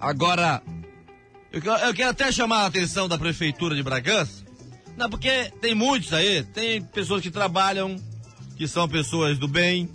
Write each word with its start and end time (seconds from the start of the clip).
Agora, 0.00 0.62
eu 1.52 1.60
quero, 1.60 1.76
eu 1.84 1.94
quero 1.94 2.10
até 2.10 2.32
chamar 2.32 2.62
a 2.62 2.66
atenção 2.66 3.06
da 3.06 3.18
Prefeitura 3.18 3.74
de 3.74 3.82
Bragança, 3.82 4.44
não, 4.96 5.08
porque 5.08 5.50
tem 5.60 5.74
muitos 5.74 6.12
aí, 6.12 6.42
tem 6.42 6.82
pessoas 6.82 7.22
que 7.22 7.30
trabalham, 7.30 7.96
que 8.56 8.66
são 8.68 8.88
pessoas 8.88 9.38
do 9.38 9.48
bem, 9.48 9.88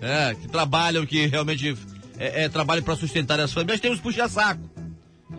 é, 0.00 0.34
que 0.34 0.48
trabalham, 0.48 1.04
que 1.04 1.26
realmente 1.26 1.76
é, 2.18 2.44
é, 2.44 2.48
trabalham 2.48 2.82
para 2.82 2.96
sustentar 2.96 3.38
as 3.40 3.52
famílias, 3.52 3.80
tem 3.80 3.90
os 3.90 4.00
puxa-saco. 4.00 4.62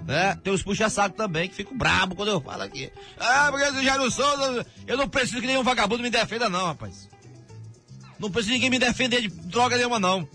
Né? 0.05 0.35
Tem 0.43 0.53
os 0.53 0.61
puxa-saco 0.61 1.15
também, 1.15 1.49
que 1.49 1.55
ficam 1.55 1.75
brabo 1.75 2.15
quando 2.15 2.29
eu 2.29 2.41
falo 2.41 2.61
aqui. 2.61 2.91
Ah, 3.19 3.47
porque 3.49 3.65
esse 3.65 3.83
Jairo 3.83 4.11
Souza, 4.11 4.65
eu 4.85 4.97
não 4.97 5.09
preciso 5.09 5.41
que 5.41 5.47
nenhum 5.47 5.63
vagabundo 5.63 6.03
me 6.03 6.09
defenda, 6.09 6.47
não, 6.49 6.67
rapaz. 6.67 7.09
Não 8.19 8.29
preciso 8.29 8.53
ninguém 8.53 8.69
me 8.69 8.79
defender 8.79 9.21
de 9.21 9.29
droga 9.29 9.77
nenhuma, 9.77 9.99
não. 9.99 10.27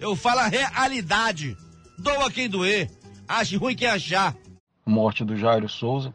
Eu 0.00 0.16
falo 0.16 0.40
a 0.40 0.48
realidade. 0.48 1.56
Doa 1.98 2.30
quem 2.30 2.48
doer. 2.48 2.88
Ache 3.26 3.56
ruim 3.56 3.74
quem 3.74 3.88
achar. 3.88 4.36
Morte 4.86 5.24
do 5.24 5.36
Jairo 5.36 5.68
Souza, 5.68 6.14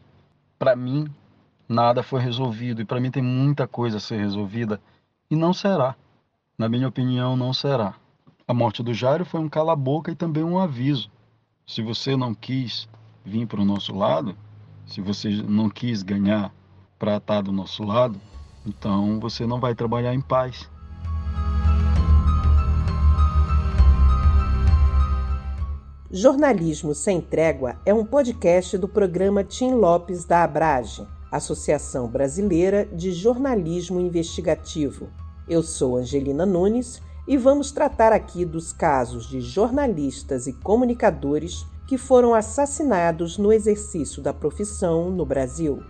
para 0.58 0.74
mim, 0.74 1.06
nada 1.68 2.02
foi 2.02 2.22
resolvido. 2.22 2.80
E 2.80 2.86
para 2.86 2.98
mim 2.98 3.10
tem 3.10 3.22
muita 3.22 3.68
coisa 3.68 3.98
a 3.98 4.00
ser 4.00 4.18
resolvida. 4.18 4.80
E 5.30 5.36
não 5.36 5.52
será. 5.52 5.94
Na 6.56 6.70
minha 6.70 6.88
opinião, 6.88 7.36
não 7.36 7.52
será. 7.52 7.94
A 8.48 8.54
morte 8.54 8.82
do 8.82 8.94
Jairo 8.94 9.26
foi 9.26 9.40
um 9.40 9.48
cala-boca 9.48 10.10
e 10.10 10.16
também 10.16 10.42
um 10.42 10.58
aviso. 10.58 11.10
Se 11.66 11.82
você 11.82 12.16
não 12.16 12.34
quis 12.34 12.88
vir 13.22 13.46
para 13.46 13.60
o 13.60 13.64
nosso 13.64 13.94
lado, 13.94 14.36
se 14.86 15.02
você 15.02 15.28
não 15.28 15.68
quis 15.68 16.02
ganhar 16.02 16.50
para 16.98 17.18
estar 17.18 17.42
do 17.42 17.52
nosso 17.52 17.84
lado, 17.84 18.18
então 18.66 19.20
você 19.20 19.46
não 19.46 19.60
vai 19.60 19.74
trabalhar 19.74 20.14
em 20.14 20.20
paz. 20.20 20.70
Jornalismo 26.16 26.94
Sem 26.94 27.20
Trégua 27.20 27.74
é 27.84 27.92
um 27.92 28.04
podcast 28.04 28.78
do 28.78 28.86
programa 28.86 29.42
Tim 29.42 29.72
Lopes 29.72 30.24
da 30.24 30.44
Abrage, 30.44 31.04
Associação 31.28 32.06
Brasileira 32.06 32.84
de 32.84 33.10
Jornalismo 33.10 33.98
Investigativo. 33.98 35.08
Eu 35.48 35.60
sou 35.60 35.96
Angelina 35.96 36.46
Nunes 36.46 37.02
e 37.26 37.36
vamos 37.36 37.72
tratar 37.72 38.12
aqui 38.12 38.44
dos 38.44 38.72
casos 38.72 39.28
de 39.28 39.40
jornalistas 39.40 40.46
e 40.46 40.52
comunicadores 40.52 41.66
que 41.84 41.98
foram 41.98 42.32
assassinados 42.32 43.36
no 43.36 43.52
exercício 43.52 44.22
da 44.22 44.32
profissão 44.32 45.10
no 45.10 45.26
Brasil. 45.26 45.82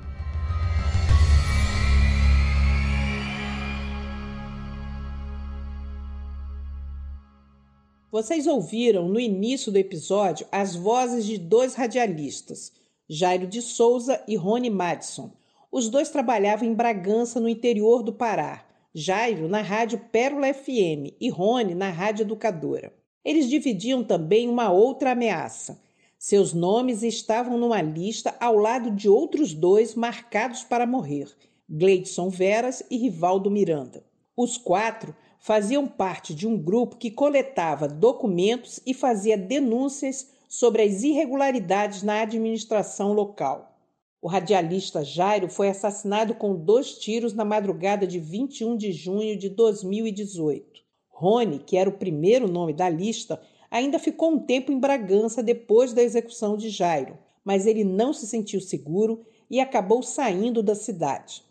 Vocês 8.15 8.47
ouviram 8.47 9.09
no 9.09 9.19
início 9.19 9.73
do 9.73 9.77
episódio 9.77 10.47
as 10.53 10.77
vozes 10.77 11.25
de 11.25 11.37
dois 11.37 11.75
radialistas, 11.75 12.70
Jairo 13.09 13.45
de 13.45 13.61
Souza 13.61 14.23
e 14.29 14.37
Rony 14.37 14.70
Madison. 14.70 15.33
Os 15.69 15.89
dois 15.89 16.11
trabalhavam 16.11 16.69
em 16.69 16.73
Bragança, 16.73 17.41
no 17.41 17.48
interior 17.48 18.05
do 18.05 18.12
Pará. 18.12 18.65
Jairo 18.95 19.48
na 19.48 19.62
rádio 19.62 19.98
Pérola 20.12 20.55
FM 20.55 21.11
e 21.20 21.29
Rony 21.29 21.75
na 21.75 21.91
rádio 21.91 22.23
Educadora. 22.23 22.92
Eles 23.25 23.48
dividiam 23.48 24.05
também 24.05 24.48
uma 24.48 24.70
outra 24.70 25.11
ameaça. 25.11 25.83
Seus 26.17 26.53
nomes 26.53 27.03
estavam 27.03 27.59
numa 27.59 27.83
lista 27.83 28.33
ao 28.39 28.57
lado 28.57 28.92
de 28.92 29.09
outros 29.09 29.53
dois 29.53 29.97
marcados 29.97 30.62
para 30.62 30.87
morrer: 30.87 31.27
Gleidson 31.69 32.29
Veras 32.29 32.81
e 32.89 32.97
Rivaldo 32.97 33.51
Miranda. 33.51 34.05
Os 34.37 34.57
quatro 34.57 35.17
faziam 35.45 35.87
parte 35.87 36.34
de 36.34 36.48
um 36.48 36.56
grupo 36.56 36.97
que 36.97 37.11
coletava 37.11 37.87
documentos 37.87 38.81
e 38.87 38.95
fazia 38.95 39.37
denúncias 39.37 40.31
sobre 40.48 40.81
as 40.81 41.03
irregularidades 41.03 42.03
na 42.03 42.23
administração 42.23 43.12
local. 43.12 43.78
O 44.23 44.27
radialista 44.27 45.05
Jairo 45.05 45.51
foi 45.51 45.69
assassinado 45.69 46.34
com 46.34 46.56
dois 46.56 46.98
tiros 46.98 47.34
na 47.34 47.45
madrugada 47.45 48.06
de 48.06 48.19
21 48.19 48.74
de 48.74 48.91
junho 48.91 49.36
de 49.39 49.51
2018. 49.51 50.80
Rony, 51.11 51.58
que 51.58 51.77
era 51.77 51.90
o 51.90 51.98
primeiro 51.98 52.48
nome 52.48 52.73
da 52.73 52.89
lista, 52.89 53.39
ainda 53.70 53.98
ficou 53.98 54.30
um 54.30 54.39
tempo 54.39 54.73
em 54.73 54.80
Bragança 54.80 55.42
depois 55.42 55.92
da 55.92 56.02
execução 56.02 56.57
de 56.57 56.70
Jairo, 56.70 57.19
mas 57.45 57.67
ele 57.67 57.85
não 57.85 58.14
se 58.14 58.27
sentiu 58.27 58.63
seguro 58.63 59.27
e 59.51 59.61
acabou 59.61 60.02
saindo 60.02 60.63
da 60.63 60.74
cidade. 60.74 61.42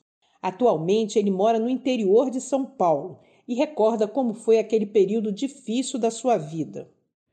Atualmente, 0.41 1.19
ele 1.19 1.29
mora 1.29 1.59
no 1.59 1.69
interior 1.69 2.31
de 2.31 2.41
São 2.41 2.65
Paulo 2.65 3.19
e 3.47 3.55
recorda 3.55 4.07
como 4.07 4.33
foi 4.33 4.59
aquele 4.59 4.85
período 4.85 5.31
difícil 5.31 5.99
da 5.99 6.09
sua 6.09 6.37
vida. 6.37 6.87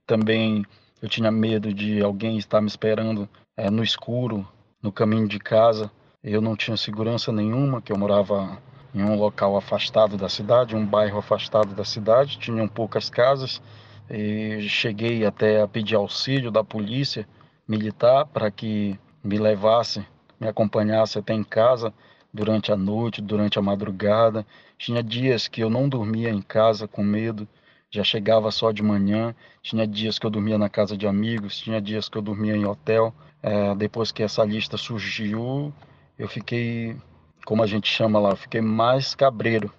Também 0.06 0.64
eu 1.00 1.08
tinha 1.08 1.30
medo 1.30 1.72
de 1.72 2.02
alguém 2.02 2.36
estar 2.36 2.60
me 2.60 2.68
esperando 2.68 3.28
é, 3.56 3.70
no 3.70 3.82
escuro, 3.82 4.46
no 4.82 4.92
caminho 4.92 5.26
de 5.28 5.38
casa. 5.38 5.90
Eu 6.22 6.40
não 6.40 6.56
tinha 6.56 6.76
segurança 6.76 7.32
nenhuma, 7.32 7.80
que 7.80 7.92
eu 7.92 7.96
morava 7.96 8.60
em 8.94 9.02
um 9.02 9.16
local 9.16 9.56
afastado 9.56 10.16
da 10.16 10.28
cidade, 10.28 10.76
um 10.76 10.84
bairro 10.84 11.18
afastado 11.18 11.74
da 11.74 11.84
cidade, 11.84 12.38
tinham 12.38 12.66
poucas 12.68 13.08
casas. 13.08 13.62
E 14.10 14.62
cheguei 14.62 15.24
até 15.24 15.62
a 15.62 15.68
pedir 15.68 15.94
auxílio 15.94 16.50
da 16.50 16.64
polícia 16.64 17.26
militar 17.66 18.26
para 18.26 18.50
que 18.50 18.98
me 19.22 19.38
levasse, 19.38 20.04
me 20.38 20.48
acompanhasse 20.48 21.18
até 21.18 21.32
em 21.32 21.44
casa 21.44 21.94
durante 22.32 22.72
a 22.72 22.76
noite, 22.76 23.20
durante 23.20 23.58
a 23.58 23.62
madrugada. 23.62 24.46
Tinha 24.78 25.02
dias 25.02 25.48
que 25.48 25.62
eu 25.62 25.70
não 25.70 25.88
dormia 25.88 26.30
em 26.30 26.40
casa 26.40 26.86
com 26.88 27.02
medo, 27.02 27.46
já 27.90 28.04
chegava 28.04 28.50
só 28.50 28.72
de 28.72 28.82
manhã. 28.82 29.34
Tinha 29.62 29.86
dias 29.86 30.18
que 30.18 30.26
eu 30.26 30.30
dormia 30.30 30.58
na 30.58 30.68
casa 30.68 30.96
de 30.96 31.06
amigos, 31.06 31.58
tinha 31.58 31.80
dias 31.80 32.08
que 32.08 32.16
eu 32.16 32.22
dormia 32.22 32.56
em 32.56 32.64
hotel. 32.64 33.14
É, 33.42 33.74
depois 33.74 34.12
que 34.12 34.22
essa 34.22 34.44
lista 34.44 34.76
surgiu, 34.76 35.72
eu 36.18 36.28
fiquei, 36.28 36.96
como 37.44 37.62
a 37.62 37.66
gente 37.66 37.88
chama 37.88 38.18
lá, 38.18 38.36
fiquei 38.36 38.60
mais 38.60 39.14
cabreiro. 39.14 39.72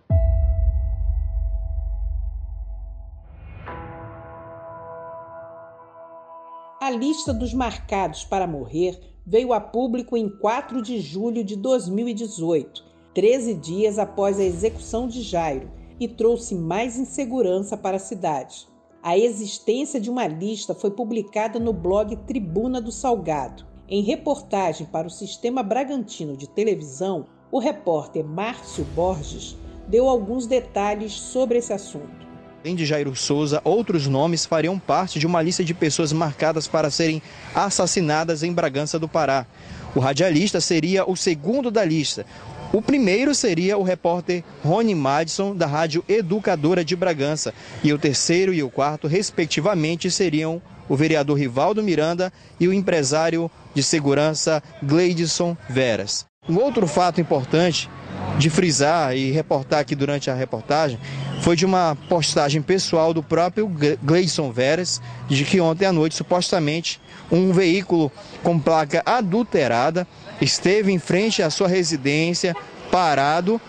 Lista 6.91 7.33
dos 7.33 7.53
marcados 7.53 8.23
para 8.23 8.45
morrer 8.45 8.99
veio 9.25 9.53
a 9.53 9.59
público 9.59 10.15
em 10.17 10.29
4 10.29 10.81
de 10.81 10.99
julho 10.99 11.43
de 11.43 11.55
2018, 11.55 12.83
13 13.13 13.53
dias 13.55 13.97
após 13.97 14.39
a 14.39 14.43
execução 14.43 15.07
de 15.07 15.21
Jairo, 15.21 15.71
e 15.99 16.07
trouxe 16.07 16.55
mais 16.55 16.97
insegurança 16.97 17.77
para 17.77 17.97
a 17.97 17.99
cidade. 17.99 18.67
A 19.03 19.17
existência 19.17 19.99
de 19.99 20.09
uma 20.09 20.27
lista 20.27 20.75
foi 20.75 20.91
publicada 20.91 21.59
no 21.59 21.73
blog 21.73 22.15
Tribuna 22.27 22.81
do 22.81 22.91
Salgado. 22.91 23.65
Em 23.87 24.01
reportagem 24.01 24.85
para 24.85 25.07
o 25.07 25.11
Sistema 25.11 25.63
Bragantino 25.63 26.37
de 26.37 26.47
Televisão, 26.47 27.25
o 27.51 27.59
repórter 27.59 28.23
Márcio 28.23 28.85
Borges 28.95 29.57
deu 29.87 30.07
alguns 30.07 30.47
detalhes 30.47 31.13
sobre 31.13 31.57
esse 31.57 31.73
assunto. 31.73 32.30
Além 32.63 32.75
de 32.75 32.85
Jairo 32.85 33.15
Souza, 33.15 33.59
outros 33.63 34.05
nomes 34.05 34.45
fariam 34.45 34.77
parte 34.77 35.17
de 35.17 35.25
uma 35.25 35.41
lista 35.41 35.63
de 35.63 35.73
pessoas 35.73 36.13
marcadas 36.13 36.67
para 36.67 36.91
serem 36.91 37.19
assassinadas 37.55 38.43
em 38.43 38.53
Bragança 38.53 38.99
do 38.99 39.07
Pará. 39.07 39.47
O 39.95 39.99
radialista 39.99 40.61
seria 40.61 41.09
o 41.09 41.15
segundo 41.15 41.71
da 41.71 41.83
lista. 41.83 42.23
O 42.71 42.79
primeiro 42.79 43.33
seria 43.33 43.79
o 43.79 43.83
repórter 43.83 44.43
Rony 44.63 44.93
Madison, 44.93 45.55
da 45.55 45.65
Rádio 45.65 46.05
Educadora 46.07 46.85
de 46.85 46.95
Bragança. 46.95 47.51
E 47.83 47.91
o 47.91 47.97
terceiro 47.97 48.53
e 48.53 48.61
o 48.61 48.69
quarto, 48.69 49.07
respectivamente, 49.07 50.11
seriam 50.11 50.61
o 50.87 50.95
vereador 50.95 51.39
Rivaldo 51.39 51.81
Miranda 51.81 52.31
e 52.59 52.67
o 52.67 52.73
empresário 52.73 53.49
de 53.73 53.81
segurança 53.81 54.61
Gleidson 54.83 55.57
Veras. 55.67 56.27
Um 56.47 56.57
outro 56.57 56.85
fato 56.85 57.19
importante 57.19 57.89
de 58.37 58.49
frisar 58.49 59.15
e 59.15 59.31
reportar 59.31 59.79
aqui 59.79 59.95
durante 59.95 60.29
a 60.29 60.33
reportagem 60.33 60.99
foi 61.41 61.55
de 61.55 61.65
uma 61.65 61.97
postagem 62.07 62.61
pessoal 62.61 63.13
do 63.13 63.23
próprio 63.23 63.69
Gleison 64.03 64.51
Veras, 64.51 65.01
de 65.27 65.43
que 65.43 65.59
ontem 65.59 65.85
à 65.85 65.91
noite, 65.91 66.15
supostamente, 66.15 67.01
um 67.31 67.51
veículo 67.51 68.11
com 68.43 68.59
placa 68.59 69.01
adulterada 69.05 70.07
esteve 70.39 70.91
em 70.91 70.99
frente 70.99 71.41
à 71.41 71.49
sua 71.49 71.67
residência, 71.67 72.55
parado, 72.91 73.59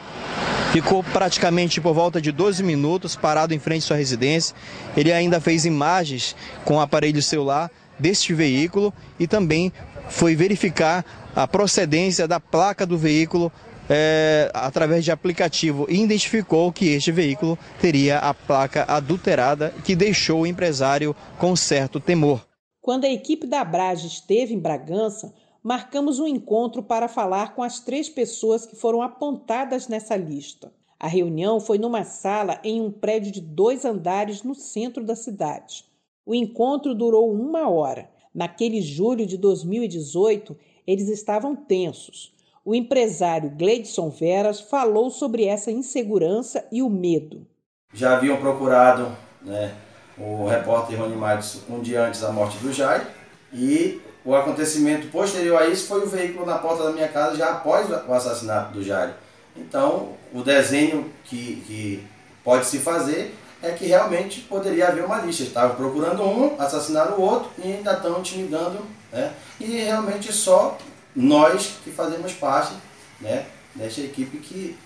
ficou 0.73 1.03
praticamente 1.03 1.81
por 1.81 1.95
volta 1.95 2.21
de 2.21 2.31
12 2.31 2.63
minutos 2.63 3.17
parado 3.17 3.55
em 3.55 3.59
frente 3.59 3.85
à 3.85 3.87
sua 3.87 3.97
residência. 3.97 4.55
Ele 4.97 5.13
ainda 5.13 5.41
fez 5.41 5.65
imagens 5.65 6.37
com 6.65 6.77
o 6.77 6.81
aparelho 6.81 7.23
celular 7.23 7.71
deste 7.99 8.35
veículo 8.35 8.93
e 9.19 9.27
também 9.27 9.73
foi 10.09 10.35
verificar 10.35 11.05
a 11.35 11.47
procedência 11.47 12.29
da 12.29 12.39
placa 12.39 12.85
do 12.85 12.99
veículo 12.99 13.51
é, 13.95 14.51
através 14.55 15.05
de 15.05 15.11
aplicativo, 15.11 15.87
identificou 15.91 16.73
que 16.73 16.87
este 16.87 17.13
veículo 17.13 17.59
teria 17.79 18.19
a 18.21 18.33
placa 18.33 18.85
adulterada, 18.89 19.69
que 19.85 19.95
deixou 19.95 20.41
o 20.41 20.47
empresário 20.47 21.15
com 21.39 21.55
certo 21.55 22.01
temor. 22.01 22.47
Quando 22.81 23.05
a 23.05 23.11
equipe 23.11 23.47
da 23.47 23.63
Brage 23.63 24.07
esteve 24.07 24.55
em 24.55 24.59
Bragança, 24.59 25.35
marcamos 25.63 26.19
um 26.19 26.27
encontro 26.27 26.83
para 26.83 27.07
falar 27.07 27.55
com 27.55 27.63
as 27.63 27.81
três 27.81 28.09
pessoas 28.09 28.65
que 28.65 28.75
foram 28.75 29.03
apontadas 29.03 29.89
nessa 29.89 30.17
lista. 30.17 30.73
A 30.99 31.07
reunião 31.07 31.61
foi 31.61 31.77
numa 31.77 32.03
sala 32.03 32.59
em 32.65 32.81
um 32.81 32.91
prédio 32.91 33.31
de 33.31 33.43
dois 33.43 33.85
andares 33.85 34.43
no 34.43 34.55
centro 34.55 35.05
da 35.05 35.15
cidade. 35.15 35.85
O 36.25 36.35
encontro 36.35 36.95
durou 36.95 37.31
uma 37.31 37.69
hora. 37.69 38.09
Naquele 38.35 38.81
julho 38.81 39.27
de 39.27 39.37
2018, 39.37 40.57
eles 40.87 41.09
estavam 41.09 41.55
tensos. 41.55 42.32
O 42.65 42.77
empresário 42.77 43.51
Gleidson 43.51 44.09
Veras 44.09 44.61
falou 44.61 45.11
sobre 45.11 45.45
essa 45.45 45.73
insegurança 45.73 46.65
e 46.71 46.81
o 46.81 46.89
medo. 46.89 47.45
Já 47.93 48.17
haviam 48.17 48.37
procurado 48.37 49.11
né, 49.43 49.75
o 50.17 50.47
repórter 50.47 50.97
Rony 50.97 51.17
Matos 51.17 51.61
um 51.69 51.81
dia 51.81 52.05
antes 52.07 52.21
da 52.21 52.31
morte 52.31 52.59
do 52.59 52.73
Jair 52.73 53.05
e 53.53 54.01
o 54.25 54.33
acontecimento 54.37 55.09
posterior 55.09 55.61
a 55.61 55.67
isso 55.67 55.89
foi 55.89 56.05
o 56.05 56.07
veículo 56.07 56.47
na 56.47 56.57
porta 56.59 56.85
da 56.85 56.93
minha 56.93 57.09
casa 57.09 57.37
já 57.37 57.51
após 57.51 57.91
o 57.91 58.13
assassinato 58.13 58.73
do 58.73 58.83
Jair. 58.83 59.13
Então, 59.57 60.11
o 60.33 60.43
desenho 60.43 61.11
que, 61.25 61.63
que 61.67 62.07
pode 62.45 62.65
se 62.67 62.79
fazer 62.79 63.35
é 63.61 63.73
que 63.73 63.87
realmente 63.87 64.41
poderia 64.43 64.87
haver 64.87 65.05
uma 65.05 65.19
lista. 65.19 65.43
Estavam 65.43 65.75
procurando 65.75 66.23
um, 66.23 66.55
assassinaram 66.61 67.17
o 67.17 67.23
outro 67.23 67.51
e 67.59 67.73
ainda 67.73 67.93
estão 67.93 68.21
intimidando. 68.21 68.79
Né? 69.13 69.33
E 69.61 69.65
realmente 69.65 70.33
só 70.33 70.79
nós 71.15 71.79
que 71.85 71.91
fazemos 71.91 72.33
parte 72.33 72.75
né, 73.21 73.47
desta 73.75 74.01
equipe 74.01 74.39
que 74.39 74.77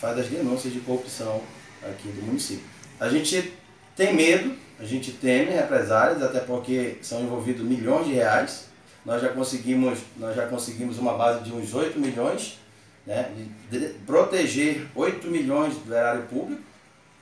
faz 0.00 0.18
as 0.18 0.26
denúncias 0.26 0.72
de 0.72 0.80
corrupção 0.80 1.42
aqui 1.82 2.08
do 2.08 2.22
município. 2.22 2.64
A 3.00 3.08
gente 3.08 3.52
tem 3.96 4.14
medo, 4.14 4.54
a 4.78 4.84
gente 4.84 5.12
teme 5.12 5.52
represálias, 5.52 6.22
até 6.22 6.40
porque 6.40 6.98
são 7.02 7.22
envolvidos 7.22 7.64
milhões 7.64 8.06
de 8.06 8.14
reais. 8.14 8.66
Nós 9.04 9.22
já 9.22 9.28
conseguimos, 9.28 9.98
nós 10.16 10.36
já 10.36 10.46
conseguimos 10.46 10.98
uma 10.98 11.14
base 11.14 11.44
de 11.44 11.52
uns 11.52 11.72
8 11.74 11.98
milhões, 11.98 12.58
né, 13.06 13.30
de 13.70 13.78
proteger 14.06 14.86
8 14.94 15.26
milhões 15.28 15.74
do 15.76 15.94
erário 15.94 16.22
público 16.24 16.68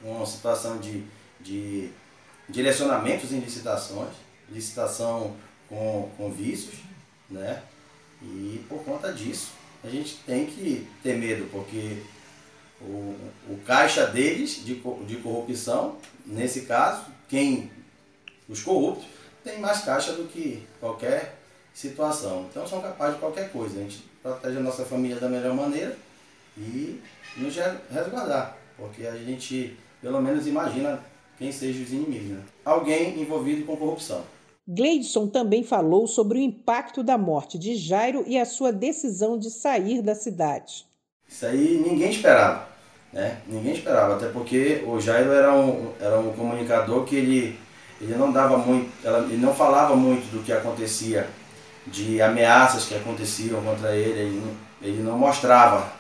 uma 0.03 0.27
situação 0.27 0.79
de, 0.79 1.03
de 1.41 1.91
direcionamentos 2.49 3.33
em 3.33 3.41
licitações, 3.41 4.13
licitação 4.51 5.35
com, 5.69 6.11
com 6.17 6.31
vícios, 6.31 6.75
né? 7.31 7.63
E 8.23 8.65
por 8.69 8.83
conta 8.85 9.13
disso, 9.13 9.53
a 9.85 9.89
gente 9.89 10.17
tem 10.27 10.47
que 10.47 10.87
ter 11.03 11.17
medo, 11.17 11.49
porque 11.51 12.03
o, 12.81 13.15
o 13.49 13.59
caixa 13.67 14.07
deles 14.07 14.65
de, 14.65 14.75
de 15.07 15.17
corrupção, 15.17 15.97
nesse 16.25 16.63
caso, 16.63 17.05
quem 17.29 17.71
os 18.49 18.63
corruptos, 18.63 19.07
tem 19.45 19.61
mais 19.61 19.81
caixa 19.85 20.13
do 20.13 20.25
que 20.25 20.67
qualquer 20.81 21.39
situação. 21.73 22.47
Então 22.51 22.67
são 22.67 22.81
capazes 22.81 23.15
de 23.15 23.21
qualquer 23.21 23.51
coisa. 23.53 23.79
A 23.79 23.83
gente 23.83 24.05
protege 24.23 24.57
a 24.57 24.61
nossa 24.61 24.85
família 24.85 25.21
da 25.21 25.29
melhor 25.29 25.55
maneira 25.55 25.97
e 26.57 27.01
nos 27.37 27.55
resguardar, 27.91 28.57
porque 28.77 29.07
a 29.07 29.17
gente 29.17 29.77
pelo 30.01 30.21
menos 30.21 30.47
imagina 30.47 31.01
quem 31.39 31.53
sejam 31.53 31.83
os 31.83 31.93
inimigos. 31.93 32.29
Né? 32.29 32.43
Alguém 32.65 33.21
envolvido 33.21 33.65
com 33.65 33.77
corrupção. 33.77 34.25
Gleidson 34.69 35.29
também 35.29 35.63
falou 35.63 36.09
sobre 36.09 36.39
o 36.39 36.43
impacto 36.43 37.03
da 37.05 37.17
morte 37.17 37.57
de 37.57 37.77
Jairo 37.77 38.25
e 38.27 38.37
a 38.37 38.45
sua 38.45 38.73
decisão 38.73 39.39
de 39.39 39.49
sair 39.49 40.03
da 40.03 40.15
cidade. 40.15 40.85
Isso 41.29 41.47
aí 41.47 41.83
ninguém 41.87 42.11
esperava, 42.11 42.69
né? 43.13 43.39
Ninguém 43.47 43.75
esperava, 43.75 44.17
até 44.17 44.29
porque 44.29 44.83
o 44.87 45.01
Jairo 45.01 45.33
era 45.33 45.53
um, 45.53 45.93
era 46.01 46.19
um 46.19 46.33
comunicador 46.33 47.05
que 47.05 47.15
ele, 47.15 47.59
ele 48.01 48.17
não 48.17 48.33
dava 48.33 48.59
muito, 48.59 48.91
ele 49.31 49.37
não 49.37 49.55
falava 49.55 49.95
muito 49.95 50.31
do 50.33 50.43
que 50.43 50.53
acontecia, 50.53 51.29
de 51.87 52.21
ameaças 52.21 52.87
que 52.87 52.95
aconteciam 52.97 53.63
contra 53.63 53.95
ele, 53.95 54.21
ele 54.21 54.41
não, 54.41 54.55
ele 54.83 55.03
não 55.03 55.17
mostrava, 55.17 55.93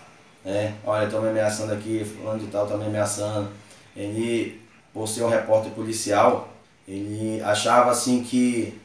né? 0.45 0.75
Olha, 0.85 1.05
estão 1.05 1.23
me 1.23 1.29
ameaçando 1.29 1.73
aqui, 1.73 2.05
fulano 2.05 2.41
de 2.41 2.47
tal 2.49 2.65
está 2.65 2.77
me 2.77 2.87
ameaçando 2.87 3.49
ele, 3.97 4.61
por 4.93 5.07
ser 5.07 5.23
um 5.23 5.29
repórter 5.29 5.71
policial, 5.71 6.49
ele 6.87 7.43
achava 7.43 7.91
assim 7.91 8.23
que 8.23 8.79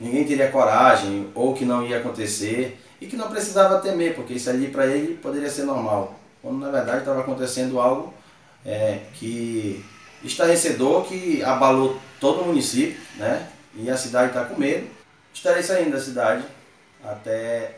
ninguém 0.00 0.24
teria 0.24 0.50
coragem 0.50 1.30
ou 1.34 1.54
que 1.54 1.64
não 1.64 1.86
ia 1.86 1.98
acontecer 1.98 2.78
e 3.00 3.06
que 3.06 3.16
não 3.16 3.28
precisava 3.28 3.80
temer, 3.80 4.14
porque 4.14 4.34
isso 4.34 4.50
ali 4.50 4.68
para 4.68 4.86
ele 4.86 5.14
poderia 5.18 5.50
ser 5.50 5.64
normal. 5.64 6.18
Quando 6.42 6.58
na 6.58 6.70
verdade 6.70 6.98
estava 6.98 7.20
acontecendo 7.20 7.80
algo 7.80 8.12
é, 8.64 9.00
que 9.14 9.84
estarrecedor, 10.22 11.04
que 11.04 11.42
abalou 11.42 11.98
todo 12.20 12.42
o 12.42 12.46
município, 12.46 13.00
né? 13.16 13.48
E 13.74 13.90
a 13.90 13.96
cidade 13.96 14.28
está 14.28 14.44
com 14.44 14.58
medo. 14.58 14.88
Estarei 15.32 15.62
saindo 15.62 15.92
da 15.92 16.00
cidade 16.00 16.44
até 17.04 17.76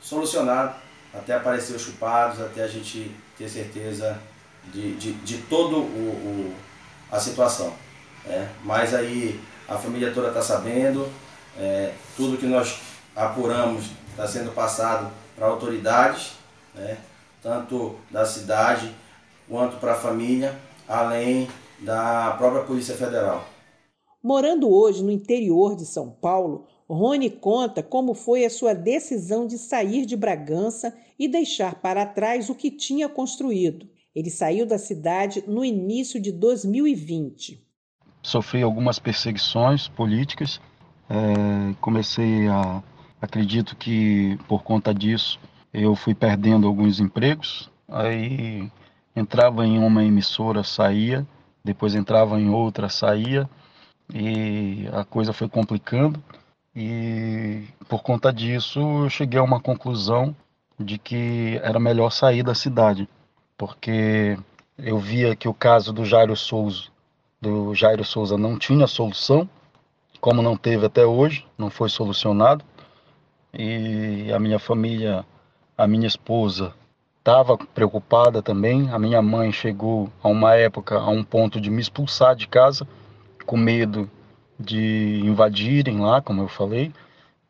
solucionar, 0.00 0.80
até 1.12 1.34
aparecer 1.34 1.74
os 1.74 1.82
chupados, 1.82 2.40
até 2.40 2.62
a 2.62 2.68
gente 2.68 3.10
ter 3.36 3.48
certeza 3.48 4.18
de, 4.72 4.94
de, 4.96 5.12
de 5.12 5.38
todo 5.38 5.78
o, 5.78 5.80
o, 5.80 6.54
a 7.10 7.18
situação. 7.18 7.74
É, 8.26 8.48
mas 8.64 8.94
aí 8.94 9.40
a 9.68 9.76
família 9.76 10.12
toda 10.12 10.28
está 10.28 10.42
sabendo, 10.42 11.08
é, 11.58 11.92
tudo 12.16 12.36
que 12.36 12.46
nós 12.46 12.80
apuramos 13.14 13.86
está 14.10 14.26
sendo 14.26 14.52
passado 14.52 15.10
para 15.34 15.46
autoridades, 15.46 16.32
né, 16.74 16.98
tanto 17.42 17.96
da 18.10 18.24
cidade 18.24 18.94
quanto 19.48 19.78
para 19.78 19.92
a 19.92 19.96
família, 19.96 20.58
além 20.86 21.48
da 21.80 22.34
própria 22.36 22.62
Polícia 22.64 22.94
Federal. 22.94 23.44
Morando 24.22 24.68
hoje 24.68 25.02
no 25.02 25.10
interior 25.10 25.74
de 25.74 25.86
São 25.86 26.10
Paulo, 26.10 26.66
Rony 26.88 27.30
conta 27.30 27.82
como 27.82 28.14
foi 28.14 28.44
a 28.44 28.50
sua 28.50 28.74
decisão 28.74 29.46
de 29.46 29.56
sair 29.56 30.04
de 30.04 30.16
Bragança 30.16 30.94
e 31.18 31.28
deixar 31.28 31.80
para 31.80 32.04
trás 32.04 32.50
o 32.50 32.54
que 32.54 32.70
tinha 32.70 33.08
construído. 33.08 33.88
Ele 34.14 34.30
saiu 34.30 34.66
da 34.66 34.76
cidade 34.76 35.44
no 35.46 35.64
início 35.64 36.20
de 36.20 36.32
2020. 36.32 37.69
Sofri 38.22 38.62
algumas 38.62 38.98
perseguições 38.98 39.88
políticas. 39.88 40.60
É, 41.08 41.74
comecei 41.80 42.48
a. 42.48 42.82
Acredito 43.20 43.76
que 43.76 44.38
por 44.48 44.62
conta 44.62 44.94
disso 44.94 45.38
eu 45.72 45.94
fui 45.94 46.14
perdendo 46.14 46.66
alguns 46.66 47.00
empregos. 47.00 47.70
Aí 47.88 48.70
entrava 49.14 49.66
em 49.66 49.78
uma 49.78 50.04
emissora, 50.04 50.62
saía. 50.64 51.26
Depois 51.62 51.94
entrava 51.94 52.40
em 52.40 52.48
outra, 52.48 52.88
saía. 52.88 53.48
E 54.12 54.88
a 54.92 55.04
coisa 55.04 55.32
foi 55.32 55.48
complicando. 55.48 56.22
E 56.74 57.64
por 57.88 58.02
conta 58.02 58.32
disso 58.32 58.80
eu 59.04 59.10
cheguei 59.10 59.38
a 59.38 59.42
uma 59.42 59.60
conclusão 59.60 60.34
de 60.78 60.98
que 60.98 61.60
era 61.62 61.78
melhor 61.78 62.10
sair 62.10 62.42
da 62.42 62.54
cidade 62.54 63.08
porque 63.60 64.38
eu 64.78 64.98
via 64.98 65.36
que 65.36 65.46
o 65.46 65.52
caso 65.52 65.92
do 65.92 66.02
Jairo 66.02 66.34
Souza, 66.34 66.84
do 67.40 67.74
Jairo 67.74 68.04
Souza 68.04 68.36
não 68.36 68.58
tinha 68.58 68.86
solução, 68.86 69.48
como 70.20 70.42
não 70.42 70.56
teve 70.56 70.86
até 70.86 71.06
hoje, 71.06 71.46
não 71.56 71.70
foi 71.70 71.88
solucionado. 71.88 72.64
E 73.52 74.30
a 74.32 74.38
minha 74.38 74.58
família, 74.58 75.24
a 75.76 75.86
minha 75.86 76.06
esposa 76.06 76.74
estava 77.18 77.56
preocupada 77.56 78.42
também. 78.42 78.90
A 78.90 78.98
minha 78.98 79.22
mãe 79.22 79.50
chegou 79.50 80.10
a 80.22 80.28
uma 80.28 80.54
época 80.54 80.98
a 80.98 81.08
um 81.08 81.24
ponto 81.24 81.60
de 81.60 81.70
me 81.70 81.80
expulsar 81.80 82.36
de 82.36 82.46
casa, 82.46 82.86
com 83.46 83.56
medo 83.56 84.10
de 84.58 85.20
invadirem 85.24 85.98
lá, 86.00 86.20
como 86.20 86.42
eu 86.42 86.48
falei, 86.48 86.92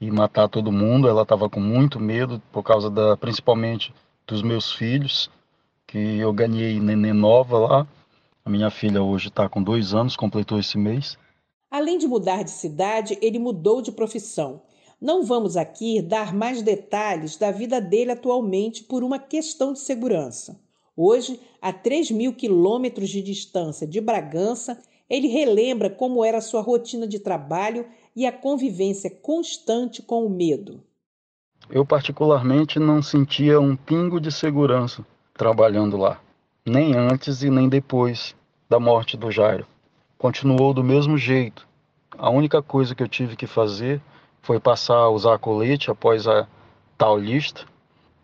e 0.00 0.10
matar 0.10 0.48
todo 0.48 0.70
mundo. 0.70 1.08
Ela 1.08 1.22
estava 1.22 1.50
com 1.50 1.60
muito 1.60 1.98
medo 1.98 2.40
por 2.52 2.62
causa 2.62 2.88
da, 2.88 3.16
principalmente 3.16 3.92
dos 4.26 4.42
meus 4.42 4.72
filhos 4.72 5.28
que 5.86 6.18
eu 6.18 6.32
ganhei 6.32 6.78
neném 6.78 7.12
nova 7.12 7.58
lá. 7.58 7.86
A 8.44 8.50
minha 8.50 8.70
filha 8.70 9.02
hoje 9.02 9.28
está 9.28 9.48
com 9.48 9.62
dois 9.62 9.92
anos, 9.92 10.16
completou 10.16 10.58
esse 10.58 10.78
mês. 10.78 11.18
Além 11.70 11.98
de 11.98 12.08
mudar 12.08 12.42
de 12.42 12.50
cidade, 12.50 13.18
ele 13.20 13.38
mudou 13.38 13.82
de 13.82 13.92
profissão. 13.92 14.62
Não 15.00 15.22
vamos 15.22 15.56
aqui 15.56 16.02
dar 16.02 16.34
mais 16.34 16.62
detalhes 16.62 17.36
da 17.36 17.50
vida 17.50 17.80
dele 17.80 18.12
atualmente 18.12 18.84
por 18.84 19.02
uma 19.04 19.18
questão 19.18 19.72
de 19.72 19.80
segurança. 19.80 20.60
Hoje, 20.96 21.40
a 21.62 21.72
3 21.72 22.10
mil 22.10 22.34
quilômetros 22.34 23.08
de 23.08 23.22
distância 23.22 23.86
de 23.86 24.00
Bragança, 24.00 24.80
ele 25.08 25.28
relembra 25.28 25.88
como 25.88 26.24
era 26.24 26.40
sua 26.40 26.60
rotina 26.60 27.06
de 27.06 27.18
trabalho 27.18 27.86
e 28.14 28.26
a 28.26 28.32
convivência 28.32 29.10
constante 29.10 30.02
com 30.02 30.24
o 30.26 30.30
medo. 30.30 30.82
Eu, 31.68 31.86
particularmente, 31.86 32.78
não 32.78 33.02
sentia 33.02 33.60
um 33.60 33.76
pingo 33.76 34.20
de 34.20 34.32
segurança 34.32 35.06
trabalhando 35.34 35.96
lá, 35.96 36.20
nem 36.64 36.94
antes 36.94 37.42
e 37.42 37.50
nem 37.50 37.68
depois 37.68 38.34
da 38.68 38.78
morte 38.78 39.16
do 39.16 39.30
Jairo. 39.30 39.66
Continuou 40.18 40.74
do 40.74 40.84
mesmo 40.84 41.16
jeito. 41.16 41.66
A 42.18 42.28
única 42.28 42.62
coisa 42.62 42.94
que 42.94 43.02
eu 43.02 43.08
tive 43.08 43.36
que 43.36 43.46
fazer 43.46 44.00
foi 44.42 44.60
passar 44.60 44.96
a 44.96 45.08
usar 45.08 45.38
colete 45.38 45.90
após 45.90 46.26
a 46.26 46.46
tal 46.96 47.18
lista 47.18 47.64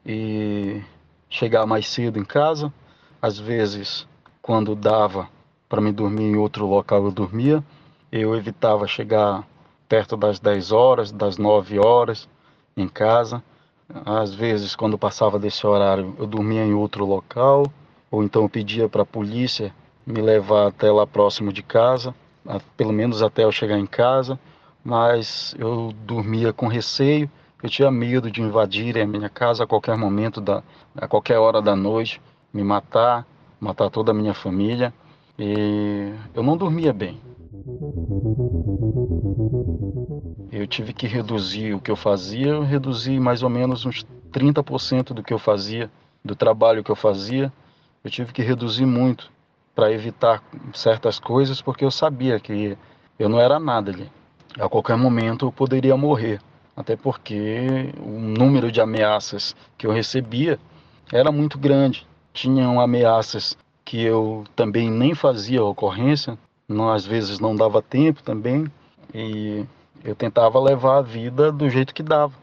e 0.04 0.82
chegar 1.28 1.66
mais 1.66 1.88
cedo 1.88 2.18
em 2.18 2.24
casa. 2.24 2.72
Às 3.20 3.38
vezes, 3.38 4.06
quando 4.42 4.74
dava 4.74 5.28
para 5.68 5.80
me 5.80 5.90
dormir 5.90 6.24
em 6.24 6.36
outro 6.36 6.66
local, 6.66 7.04
eu 7.04 7.10
dormia. 7.10 7.64
Eu 8.12 8.36
evitava 8.36 8.86
chegar 8.86 9.46
perto 9.88 10.16
das 10.16 10.38
10 10.38 10.72
horas, 10.72 11.10
das 11.10 11.38
9 11.38 11.78
horas 11.78 12.28
em 12.76 12.86
casa. 12.86 13.42
Às 14.04 14.34
vezes, 14.34 14.76
quando 14.76 14.98
passava 14.98 15.38
desse 15.38 15.66
horário, 15.66 16.14
eu 16.18 16.26
dormia 16.26 16.64
em 16.64 16.74
outro 16.74 17.04
local, 17.04 17.72
ou 18.16 18.24
então 18.24 18.44
eu 18.44 18.48
pedia 18.48 18.88
para 18.88 19.02
a 19.02 19.06
polícia 19.06 19.74
me 20.06 20.22
levar 20.22 20.68
até 20.68 20.90
lá 20.90 21.06
próximo 21.06 21.52
de 21.52 21.62
casa, 21.62 22.14
pelo 22.74 22.90
menos 22.90 23.22
até 23.22 23.44
eu 23.44 23.52
chegar 23.52 23.78
em 23.78 23.84
casa, 23.84 24.40
mas 24.82 25.54
eu 25.58 25.92
dormia 26.06 26.50
com 26.50 26.66
receio, 26.66 27.30
eu 27.62 27.68
tinha 27.68 27.90
medo 27.90 28.30
de 28.30 28.40
invadirem 28.40 29.02
a 29.02 29.06
minha 29.06 29.28
casa 29.28 29.64
a 29.64 29.66
qualquer 29.66 29.98
momento, 29.98 30.40
da, 30.40 30.62
a 30.96 31.06
qualquer 31.06 31.36
hora 31.36 31.60
da 31.60 31.76
noite, 31.76 32.18
me 32.54 32.64
matar, 32.64 33.26
matar 33.60 33.90
toda 33.90 34.12
a 34.12 34.14
minha 34.14 34.32
família. 34.32 34.94
E 35.38 36.14
eu 36.34 36.42
não 36.42 36.56
dormia 36.56 36.94
bem. 36.94 37.20
Eu 40.50 40.66
tive 40.66 40.94
que 40.94 41.06
reduzir 41.06 41.74
o 41.74 41.80
que 41.80 41.90
eu 41.90 41.96
fazia, 41.96 42.46
eu 42.46 42.62
reduzi 42.62 43.20
mais 43.20 43.42
ou 43.42 43.50
menos 43.50 43.84
uns 43.84 44.06
30% 44.32 45.12
do 45.12 45.22
que 45.22 45.34
eu 45.34 45.38
fazia, 45.38 45.90
do 46.24 46.34
trabalho 46.34 46.82
que 46.82 46.90
eu 46.90 46.96
fazia. 46.96 47.52
Eu 48.06 48.10
tive 48.10 48.32
que 48.32 48.40
reduzir 48.40 48.86
muito 48.86 49.32
para 49.74 49.90
evitar 49.90 50.40
certas 50.72 51.18
coisas, 51.18 51.60
porque 51.60 51.84
eu 51.84 51.90
sabia 51.90 52.38
que 52.38 52.78
eu 53.18 53.28
não 53.28 53.40
era 53.40 53.58
nada 53.58 53.90
ali. 53.90 54.08
A 54.60 54.68
qualquer 54.68 54.96
momento 54.96 55.46
eu 55.46 55.50
poderia 55.50 55.96
morrer, 55.96 56.40
até 56.76 56.94
porque 56.94 57.92
o 57.98 58.20
número 58.20 58.70
de 58.70 58.80
ameaças 58.80 59.56
que 59.76 59.88
eu 59.88 59.90
recebia 59.90 60.56
era 61.12 61.32
muito 61.32 61.58
grande. 61.58 62.06
Tinham 62.32 62.80
ameaças 62.80 63.58
que 63.84 64.00
eu 64.00 64.44
também 64.54 64.88
nem 64.88 65.12
fazia 65.12 65.64
ocorrência, 65.64 66.38
não, 66.68 66.88
às 66.92 67.04
vezes 67.04 67.40
não 67.40 67.56
dava 67.56 67.82
tempo 67.82 68.22
também, 68.22 68.70
e 69.12 69.66
eu 70.04 70.14
tentava 70.14 70.60
levar 70.60 70.98
a 70.98 71.02
vida 71.02 71.50
do 71.50 71.68
jeito 71.68 71.92
que 71.92 72.04
dava. 72.04 72.34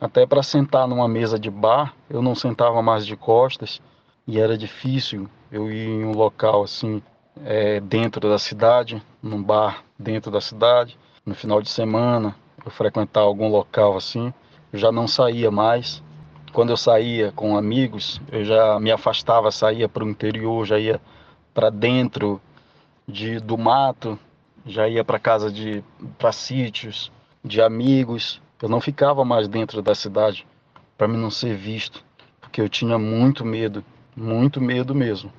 Até 0.00 0.24
para 0.24 0.40
sentar 0.44 0.86
numa 0.86 1.08
mesa 1.08 1.36
de 1.36 1.50
bar, 1.50 1.96
eu 2.08 2.22
não 2.22 2.36
sentava 2.36 2.80
mais 2.80 3.04
de 3.04 3.16
costas, 3.16 3.82
e 4.30 4.38
era 4.38 4.56
difícil 4.56 5.28
eu 5.50 5.72
ir 5.72 5.88
em 5.88 6.04
um 6.04 6.12
local 6.12 6.62
assim, 6.62 7.02
é, 7.44 7.80
dentro 7.80 8.28
da 8.28 8.38
cidade, 8.38 9.02
num 9.20 9.42
bar 9.42 9.82
dentro 9.98 10.30
da 10.30 10.40
cidade, 10.40 10.96
no 11.26 11.34
final 11.34 11.60
de 11.60 11.68
semana, 11.68 12.36
eu 12.64 12.70
frequentar 12.70 13.22
algum 13.22 13.48
local 13.48 13.96
assim, 13.96 14.32
eu 14.72 14.78
já 14.78 14.92
não 14.92 15.08
saía 15.08 15.50
mais, 15.50 16.00
quando 16.52 16.70
eu 16.70 16.76
saía 16.76 17.32
com 17.32 17.56
amigos, 17.56 18.20
eu 18.30 18.44
já 18.44 18.78
me 18.78 18.92
afastava, 18.92 19.50
saía 19.50 19.88
para 19.88 20.04
o 20.04 20.08
interior, 20.08 20.64
já 20.64 20.78
ia 20.78 21.00
para 21.52 21.68
dentro 21.68 22.40
de, 23.08 23.40
do 23.40 23.58
mato, 23.58 24.16
já 24.64 24.88
ia 24.88 25.04
para 25.04 25.18
casa 25.18 25.50
de 25.50 25.82
para 26.16 26.30
sítios 26.30 27.10
de 27.44 27.60
amigos. 27.60 28.40
Eu 28.62 28.68
não 28.68 28.80
ficava 28.80 29.24
mais 29.24 29.48
dentro 29.48 29.82
da 29.82 29.94
cidade 29.94 30.46
para 30.96 31.08
me 31.08 31.16
não 31.16 31.30
ser 31.30 31.56
visto, 31.56 32.04
porque 32.40 32.60
eu 32.60 32.68
tinha 32.68 32.96
muito 32.96 33.44
medo, 33.44 33.84
muito 34.16 34.60
medo 34.60 34.94
mesmo. 34.94 35.32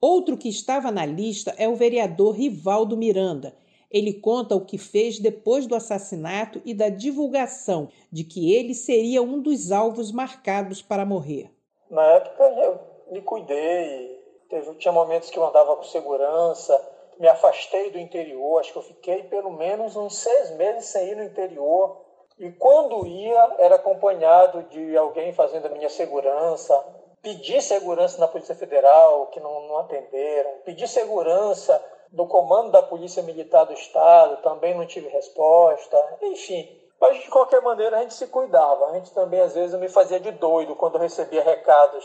Outro 0.00 0.36
que 0.36 0.48
estava 0.48 0.90
na 0.90 1.06
lista 1.06 1.54
é 1.56 1.68
o 1.68 1.76
vereador 1.76 2.34
Rivaldo 2.34 2.96
Miranda, 2.96 3.54
ele 3.92 4.14
conta 4.14 4.56
o 4.56 4.64
que 4.64 4.78
fez 4.78 5.18
depois 5.18 5.66
do 5.66 5.74
assassinato 5.74 6.62
e 6.64 6.72
da 6.72 6.88
divulgação 6.88 7.90
de 8.10 8.24
que 8.24 8.54
ele 8.54 8.74
seria 8.74 9.22
um 9.22 9.38
dos 9.38 9.70
alvos 9.70 10.10
marcados 10.10 10.80
para 10.80 11.04
morrer. 11.04 11.50
Na 11.90 12.02
época 12.02 12.42
eu 12.42 12.80
me 13.10 13.20
cuidei, 13.20 14.18
teve, 14.48 14.74
tinha 14.76 14.92
momentos 14.92 15.28
que 15.28 15.38
eu 15.38 15.44
andava 15.44 15.76
com 15.76 15.82
segurança, 15.82 16.80
me 17.20 17.28
afastei 17.28 17.90
do 17.90 17.98
interior, 17.98 18.58
acho 18.58 18.72
que 18.72 18.78
eu 18.78 18.82
fiquei 18.82 19.24
pelo 19.24 19.50
menos 19.50 19.94
uns 19.94 20.16
seis 20.16 20.50
meses 20.56 20.86
sem 20.86 21.10
ir 21.10 21.16
no 21.16 21.24
interior. 21.24 22.00
E 22.38 22.50
quando 22.50 23.06
ia, 23.06 23.56
era 23.58 23.74
acompanhado 23.74 24.62
de 24.70 24.96
alguém 24.96 25.34
fazendo 25.34 25.66
a 25.66 25.68
minha 25.68 25.90
segurança. 25.90 26.74
Pedi 27.22 27.62
segurança 27.62 28.18
na 28.18 28.26
Polícia 28.26 28.54
Federal, 28.54 29.28
que 29.28 29.38
não, 29.38 29.68
não 29.68 29.78
atenderam. 29.78 30.50
Pedi 30.64 30.88
segurança 30.88 31.80
do 32.10 32.26
comando 32.26 32.72
da 32.72 32.82
Polícia 32.82 33.22
Militar 33.22 33.64
do 33.64 33.72
Estado, 33.72 34.42
também 34.42 34.74
não 34.74 34.84
tive 34.84 35.08
resposta, 35.08 35.96
enfim. 36.20 36.68
Mas 37.00 37.22
de 37.22 37.28
qualquer 37.28 37.62
maneira 37.62 37.96
a 37.96 38.02
gente 38.02 38.14
se 38.14 38.26
cuidava. 38.26 38.86
A 38.86 38.94
gente 38.94 39.12
também 39.12 39.40
às 39.40 39.54
vezes 39.54 39.78
me 39.78 39.88
fazia 39.88 40.18
de 40.18 40.32
doido 40.32 40.74
quando 40.74 40.98
recebia 40.98 41.44
recados, 41.44 42.04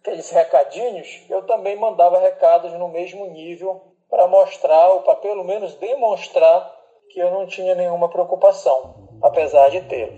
aqueles 0.00 0.30
recadinhos, 0.30 1.24
eu 1.30 1.46
também 1.46 1.74
mandava 1.74 2.18
recados 2.18 2.72
no 2.74 2.88
mesmo 2.88 3.26
nível 3.26 3.80
para 4.08 4.26
mostrar, 4.26 4.90
ou 4.90 5.02
para 5.02 5.16
pelo 5.16 5.44
menos 5.44 5.74
demonstrar 5.76 6.74
que 7.10 7.18
eu 7.20 7.30
não 7.30 7.46
tinha 7.46 7.74
nenhuma 7.74 8.08
preocupação, 8.08 9.08
apesar 9.22 9.70
de 9.70 9.80
ter. 9.82 10.12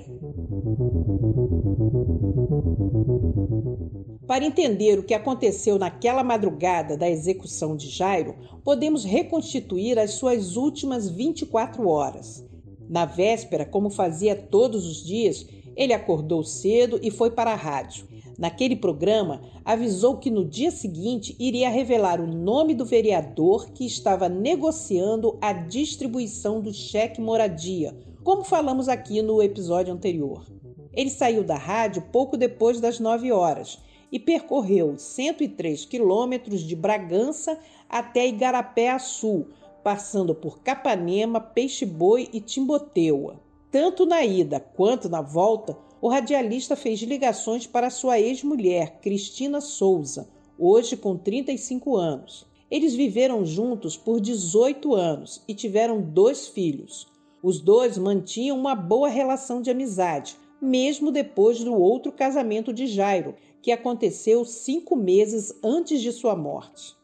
Para 4.31 4.45
entender 4.45 4.97
o 4.97 5.03
que 5.03 5.13
aconteceu 5.13 5.77
naquela 5.77 6.23
madrugada 6.23 6.97
da 6.97 7.11
execução 7.11 7.75
de 7.75 7.89
Jairo, 7.89 8.37
podemos 8.63 9.05
reconstituir 9.05 9.99
as 9.99 10.13
suas 10.13 10.55
últimas 10.55 11.09
24 11.09 11.89
horas. 11.89 12.47
Na 12.89 13.05
véspera, 13.05 13.67
como 13.67 13.91
fazia 13.91 14.37
todos 14.37 14.87
os 14.87 15.05
dias, 15.05 15.45
ele 15.75 15.93
acordou 15.93 16.45
cedo 16.45 17.01
e 17.03 17.11
foi 17.11 17.33
para 17.33 17.51
a 17.51 17.57
rádio. 17.57 18.07
Naquele 18.39 18.77
programa, 18.77 19.43
avisou 19.65 20.19
que 20.19 20.31
no 20.31 20.45
dia 20.45 20.71
seguinte 20.71 21.35
iria 21.37 21.69
revelar 21.69 22.21
o 22.21 22.27
nome 22.29 22.73
do 22.73 22.85
vereador 22.85 23.73
que 23.73 23.85
estava 23.85 24.29
negociando 24.29 25.39
a 25.41 25.53
distribuição 25.53 26.61
do 26.61 26.73
cheque 26.73 27.21
moradia, 27.21 27.99
como 28.23 28.45
falamos 28.45 28.89
aqui 28.89 29.23
no 29.23 29.43
episódio 29.43 29.93
anterior. 29.93 30.47
Ele 30.93 31.11
saiu 31.11 31.43
da 31.43 31.57
rádio 31.57 32.03
pouco 32.13 32.37
depois 32.37 32.81
das 32.81 33.01
9 33.01 33.33
horas 33.33 33.90
e 34.11 34.19
percorreu 34.19 34.97
103 34.97 35.85
quilômetros 35.85 36.63
de 36.63 36.75
Bragança 36.75 37.59
até 37.89 38.27
Igarapé-Açu, 38.27 39.47
passando 39.83 40.35
por 40.35 40.61
Capanema, 40.61 41.41
Peixe-Boi 41.41 42.29
e 42.33 42.41
Timboteua. 42.41 43.41
Tanto 43.71 44.05
na 44.05 44.25
ida 44.25 44.61
quanto 44.61 45.09
na 45.09 45.23
volta, 45.23 45.77
o 46.01 46.09
radialista 46.09 46.75
fez 46.75 47.01
ligações 47.03 47.67
para 47.67 47.91
sua 47.91 48.19
ex-mulher, 48.19 49.01
Cristina 49.01 49.61
Souza, 49.61 50.29
hoje 50.59 50.97
com 50.97 51.17
35 51.17 51.97
anos. 51.97 52.47
Eles 52.71 52.95
viveram 52.95 53.45
juntos 53.45 53.97
por 53.97 54.21
18 54.21 54.95
anos 54.95 55.43
e 55.47 55.55
tiveram 55.55 56.01
dois 56.01 56.49
filhos. 56.49 57.07
Os 57.43 57.61
dois 57.61 57.99
mantinham 57.99 58.59
uma 58.59 58.75
boa 58.75 59.09
relação 59.09 59.61
de 59.61 59.71
amizade, 59.71 60.37
mesmo 60.61 61.11
depois 61.11 61.65
do 61.65 61.75
outro 61.75 62.13
casamento 62.13 62.73
de 62.73 62.87
Jairo, 62.87 63.35
que 63.63 63.73
aconteceu 63.73 64.45
cinco 64.45 64.97
meses 64.97 65.55
antes 65.63 66.01
de 66.01 66.13
sua 66.13 66.35
morte. 66.35 66.97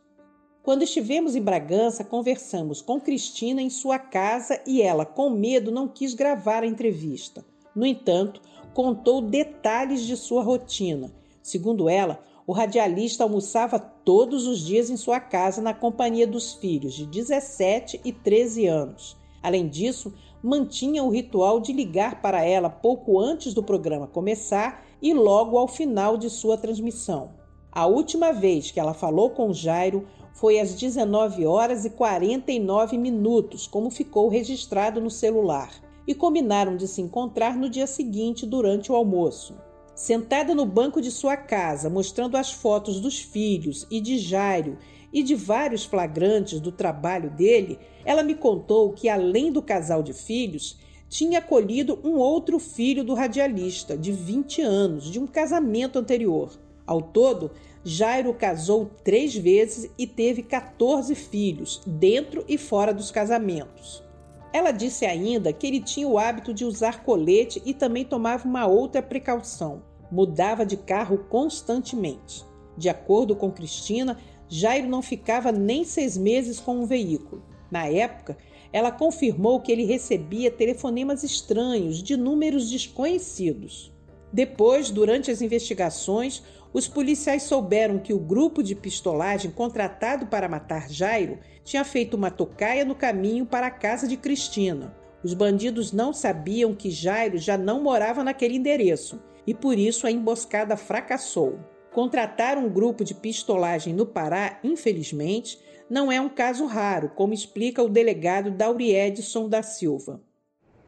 Quando 0.63 0.83
estivemos 0.83 1.37
em 1.37 1.43
Bragança, 1.43 2.03
conversamos 2.03 2.83
com 2.83 3.01
Cristina 3.01 3.63
em 3.63 3.71
sua 3.71 3.99
casa 3.99 4.61
e 4.67 4.83
ela, 4.83 5.07
com 5.07 5.31
medo, 5.31 5.71
não 5.71 5.87
quis 5.87 6.13
gravar 6.13 6.63
a 6.63 6.67
entrevista. 6.67 7.45
No 7.75 7.87
entanto, 7.87 8.41
contou 8.75 9.21
detalhes 9.21 10.01
de 10.01 10.17
sua 10.17 10.43
rotina. 10.43 11.13
Segundo 11.43 11.89
ela, 11.89 12.21
o 12.47 12.53
radialista 12.53 13.25
almoçava 13.25 13.79
todos 13.79 14.47
os 14.47 14.61
dias 14.61 14.89
em 14.89 14.97
sua 14.97 15.21
casa 15.21 15.61
na 15.61 15.75
companhia 15.75 16.27
dos 16.27 16.55
filhos 16.55 16.95
de 16.95 17.07
17 17.07 18.01
e 18.05 18.13
13 18.13 18.67
anos. 18.67 19.17
Além 19.43 19.69
disso, 19.69 20.15
mantinha 20.43 21.03
o 21.03 21.11
ritual 21.11 21.61
de 21.61 21.73
ligar 21.73 22.23
para 22.23 22.45
ela 22.45 22.71
pouco 22.71 23.19
antes 23.19 23.53
do 23.53 23.63
programa 23.63 24.07
começar 24.07 24.86
e 25.01 25.13
logo 25.13 25.59
ao 25.59 25.69
final 25.69 26.17
de 26.17 26.31
sua 26.31 26.57
transmissão. 26.57 27.31
A 27.71 27.87
última 27.87 28.33
vez 28.33 28.71
que 28.71 28.81
ela 28.81 28.95
falou 28.95 29.31
com 29.31 29.53
Jairo 29.53 30.07
foi 30.33 30.59
às 30.61 30.75
19 30.75 31.47
horas 31.47 31.85
e 31.85 31.91
49 31.91 32.97
minutos, 32.97 33.67
como 33.67 33.91
ficou 33.91 34.29
registrado 34.29 35.01
no 35.01 35.11
celular, 35.11 35.71
e 36.07 36.15
combinaram 36.15 36.77
de 36.77 36.87
se 36.87 37.01
encontrar 37.01 37.57
no 37.57 37.69
dia 37.69 37.87
seguinte 37.87 38.47
durante 38.47 38.91
o 38.91 38.95
almoço. 38.95 39.55
Sentada 39.95 40.55
no 40.55 40.67
banco 40.67 41.01
de 41.01 41.11
sua 41.11 41.37
casa, 41.37 41.89
mostrando 41.89 42.37
as 42.37 42.53
fotos 42.53 43.01
dos 43.01 43.19
filhos 43.19 43.87
e 43.91 44.01
de 44.01 44.19
Jairo 44.19 44.79
e 45.13 45.23
de 45.23 45.35
vários 45.35 45.85
flagrantes 45.85 46.61
do 46.61 46.71
trabalho 46.71 47.31
dele, 47.31 47.79
ela 48.05 48.23
me 48.23 48.35
contou 48.35 48.93
que, 48.93 49.09
além 49.09 49.51
do 49.51 49.63
casal 49.63 50.03
de 50.03 50.13
filhos, 50.13 50.79
tinha 51.17 51.39
acolhido 51.39 51.99
um 52.05 52.17
outro 52.17 52.59
filho 52.59 53.03
do 53.03 53.15
radialista, 53.15 53.97
de 53.97 54.13
20 54.13 54.61
anos, 54.61 55.11
de 55.11 55.19
um 55.19 55.27
casamento 55.27 55.99
anterior. 55.99 56.51
Ao 56.87 57.01
todo, 57.01 57.53
Jairo 57.83 58.35
casou 58.35 58.91
três 59.03 59.35
vezes 59.35 59.91
e 59.97 60.07
teve 60.07 60.43
14 60.43 61.15
filhos, 61.15 61.81
dentro 61.87 62.45
e 62.47 62.59
fora 62.59 62.93
dos 62.93 63.11
casamentos. 63.11 64.05
Ela 64.53 64.73
disse 64.73 65.07
ainda 65.07 65.55
que 65.55 65.67
ele 65.67 65.81
tinha 65.81 66.07
o 66.07 66.19
hábito 66.19 66.53
de 66.53 66.67
usar 66.67 67.03
colete 67.03 67.63
e 67.65 67.73
também 67.73 68.05
tomava 68.05 68.47
uma 68.47 68.67
outra 68.67 69.01
precaução: 69.01 69.81
mudava 70.13 70.67
de 70.67 70.77
carro 70.77 71.25
constantemente. 71.31 72.45
De 72.77 72.91
acordo 72.91 73.35
com 73.35 73.51
Cristina, 73.51 74.19
Jairo 74.51 74.87
não 74.87 75.01
ficava 75.01 75.51
nem 75.51 75.83
seis 75.83 76.15
meses 76.15 76.61
com 76.61 76.77
um 76.77 76.85
veículo. 76.85 77.43
Na 77.71 77.87
época, 77.87 78.37
ela 78.73 78.91
confirmou 78.91 79.61
que 79.61 79.71
ele 79.71 79.85
recebia 79.85 80.51
telefonemas 80.51 81.23
estranhos 81.23 82.03
de 82.03 82.17
números 82.17 82.71
desconhecidos. 82.71 83.93
Depois, 84.33 84.91
durante 84.91 85.31
as 85.31 85.41
investigações, 85.41 86.43
os 86.73 86.87
policiais 86.87 87.45
souberam 87.45 87.99
que 87.99 88.13
o 88.13 88.19
grupo 88.19 88.63
de 88.63 88.75
pistolagem 88.75 89.51
contratado 89.51 90.27
para 90.27 90.49
matar 90.49 90.91
Jairo 90.91 91.39
tinha 91.65 91.85
feito 91.85 92.15
uma 92.15 92.31
tocaia 92.31 92.85
no 92.85 92.95
caminho 92.95 93.47
para 93.47 93.69
a 93.69 93.71
casa 93.71 94.07
de 94.07 94.17
Cristina. 94.17 94.95
Os 95.25 95.33
bandidos 95.33 95.91
não 95.91 96.13
sabiam 96.13 96.75
que 96.75 96.91
Jairo 96.91 97.39
já 97.39 97.57
não 97.57 97.83
morava 97.83 98.23
naquele 98.23 98.57
endereço 98.57 99.19
e 99.47 99.55
por 99.55 99.79
isso 99.79 100.07
a 100.07 100.11
emboscada 100.11 100.77
fracassou. 100.77 101.59
Contratar 101.93 102.59
um 102.59 102.69
grupo 102.69 103.03
de 103.03 103.15
pistolagem 103.15 103.95
no 103.95 104.05
Pará, 104.05 104.61
infelizmente, 104.63 105.59
não 105.89 106.11
é 106.11 106.21
um 106.21 106.29
caso 106.29 106.67
raro, 106.67 107.11
como 107.15 107.33
explica 107.33 107.83
o 107.83 107.89
delegado 107.89 108.51
Dauri 108.51 108.95
Edson 108.95 109.49
da 109.49 109.63
Silva. 109.63 110.21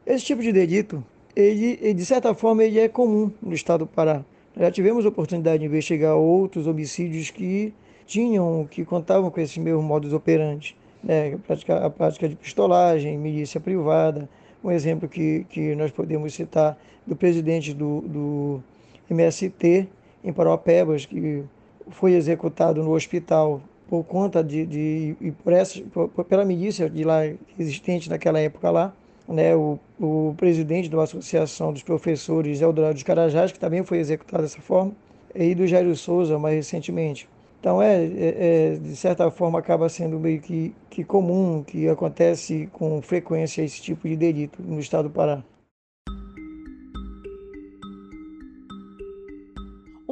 Esse 0.05 0.25
tipo 0.25 0.41
de 0.41 0.51
delito, 0.51 1.03
ele, 1.35 1.93
de 1.93 2.05
certa 2.05 2.33
forma, 2.33 2.63
ele 2.63 2.79
é 2.79 2.87
comum 2.87 3.31
no 3.41 3.53
estado 3.53 3.85
do 3.85 3.87
Pará. 3.87 4.23
Já 4.57 4.69
tivemos 4.71 5.05
oportunidade 5.05 5.59
de 5.59 5.65
investigar 5.65 6.15
outros 6.15 6.67
homicídios 6.67 7.29
que 7.29 7.73
tinham, 8.05 8.67
que 8.69 8.83
contavam 8.83 9.29
com 9.29 9.39
esse 9.39 9.59
mesmo 9.59 9.81
modus 9.81 10.11
operandi. 10.11 10.75
Né? 11.01 11.33
A, 11.33 11.37
prática, 11.37 11.85
a 11.85 11.89
prática 11.89 12.27
de 12.27 12.35
pistolagem, 12.35 13.17
milícia 13.17 13.59
privada. 13.59 14.27
Um 14.61 14.71
exemplo 14.71 15.07
que, 15.07 15.45
que 15.49 15.75
nós 15.75 15.91
podemos 15.91 16.33
citar 16.33 16.77
do 17.07 17.15
presidente 17.15 17.73
do, 17.73 18.01
do 18.01 18.63
MST 19.09 19.87
em 20.23 20.33
Paropebas, 20.33 21.05
que 21.05 21.43
foi 21.89 22.13
executado 22.13 22.83
no 22.83 22.93
hospital 22.93 23.61
por 23.89 24.03
conta 24.03 24.43
de, 24.43 24.65
de 24.65 25.15
e 25.19 25.31
por 25.31 25.51
essa, 25.51 25.81
por, 25.91 26.07
pela 26.25 26.45
milícia 26.45 26.89
de 26.89 27.03
lá 27.03 27.21
existente 27.57 28.09
naquela 28.09 28.39
época 28.39 28.69
lá, 28.69 28.93
né, 29.27 29.55
o, 29.55 29.79
o 29.99 30.33
presidente 30.37 30.89
da 30.89 31.01
Associação 31.01 31.73
dos 31.73 31.83
Professores 31.83 32.61
Eldorado 32.61 32.93
dos 32.93 33.03
Carajás, 33.03 33.51
que 33.51 33.59
também 33.59 33.83
foi 33.83 33.97
executado 33.97 34.43
dessa 34.43 34.61
forma, 34.61 34.91
e 35.33 35.53
do 35.53 35.67
Jairo 35.67 35.95
Souza 35.95 36.37
mais 36.37 36.55
recentemente. 36.55 37.27
Então, 37.59 37.81
é, 37.81 38.05
é, 38.05 38.35
é, 38.73 38.75
de 38.75 38.95
certa 38.95 39.29
forma, 39.29 39.59
acaba 39.59 39.89
sendo 39.89 40.17
meio 40.17 40.39
que, 40.39 40.73
que 40.89 41.03
comum, 41.03 41.61
que 41.61 41.89
acontece 41.89 42.69
com 42.71 43.01
frequência 43.01 43.61
esse 43.61 43.81
tipo 43.81 44.07
de 44.07 44.15
delito 44.15 44.61
no 44.61 44.79
estado 44.79 45.09
do 45.09 45.13
Pará. 45.13 45.43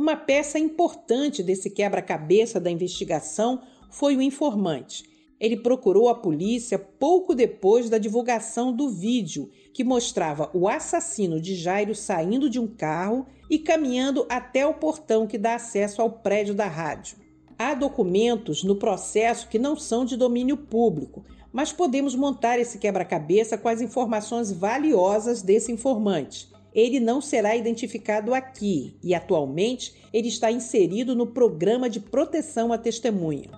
Uma 0.08 0.16
peça 0.16 0.58
importante 0.58 1.44
desse 1.44 1.70
quebra-cabeça 1.70 2.62
da 2.62 2.72
investigação 2.72 3.62
foi 3.90 4.16
o 4.16 4.22
informante 4.22 5.04
ele 5.40 5.58
procurou 5.58 6.10
a 6.10 6.16
polícia 6.16 6.80
pouco 6.80 7.36
depois 7.36 7.90
da 7.90 7.98
divulgação 7.98 8.74
do 8.74 8.90
vídeo 8.90 9.50
que 9.74 9.84
mostrava 9.84 10.50
o 10.54 10.68
assassino 10.68 11.40
de 11.40 11.56
Jairo 11.56 11.94
saindo 11.94 12.50
de 12.50 12.60
um 12.60 12.68
carro 12.68 13.28
e 13.50 13.60
caminhando 13.60 14.26
até 14.30 14.66
o 14.66 14.74
portão 14.74 15.28
que 15.28 15.38
dá 15.38 15.56
acesso 15.56 16.02
ao 16.02 16.10
prédio 16.10 16.56
da 16.56 16.68
rádio. 16.68 17.18
Há 17.58 17.74
documentos 17.74 18.64
no 18.64 18.76
processo 18.76 19.48
que 19.48 19.60
não 19.60 19.76
são 19.76 20.06
de 20.06 20.18
domínio 20.18 20.58
público, 20.58 21.24
mas 21.52 21.72
podemos 21.72 22.16
montar 22.16 22.60
esse 22.60 22.78
quebra-cabeça 22.78 23.58
com 23.58 23.68
as 23.68 23.82
informações 23.82 24.52
valiosas 24.52 25.42
desse 25.42 25.72
informante. 25.72 26.50
Ele 26.78 27.00
não 27.00 27.20
será 27.20 27.56
identificado 27.56 28.36
aqui 28.36 28.96
e, 29.02 29.16
atualmente, 29.16 29.96
ele 30.14 30.28
está 30.28 30.52
inserido 30.52 31.16
no 31.16 31.26
programa 31.26 31.90
de 31.90 32.00
proteção 32.00 32.72
à 32.72 32.78
testemunha. 32.78 33.50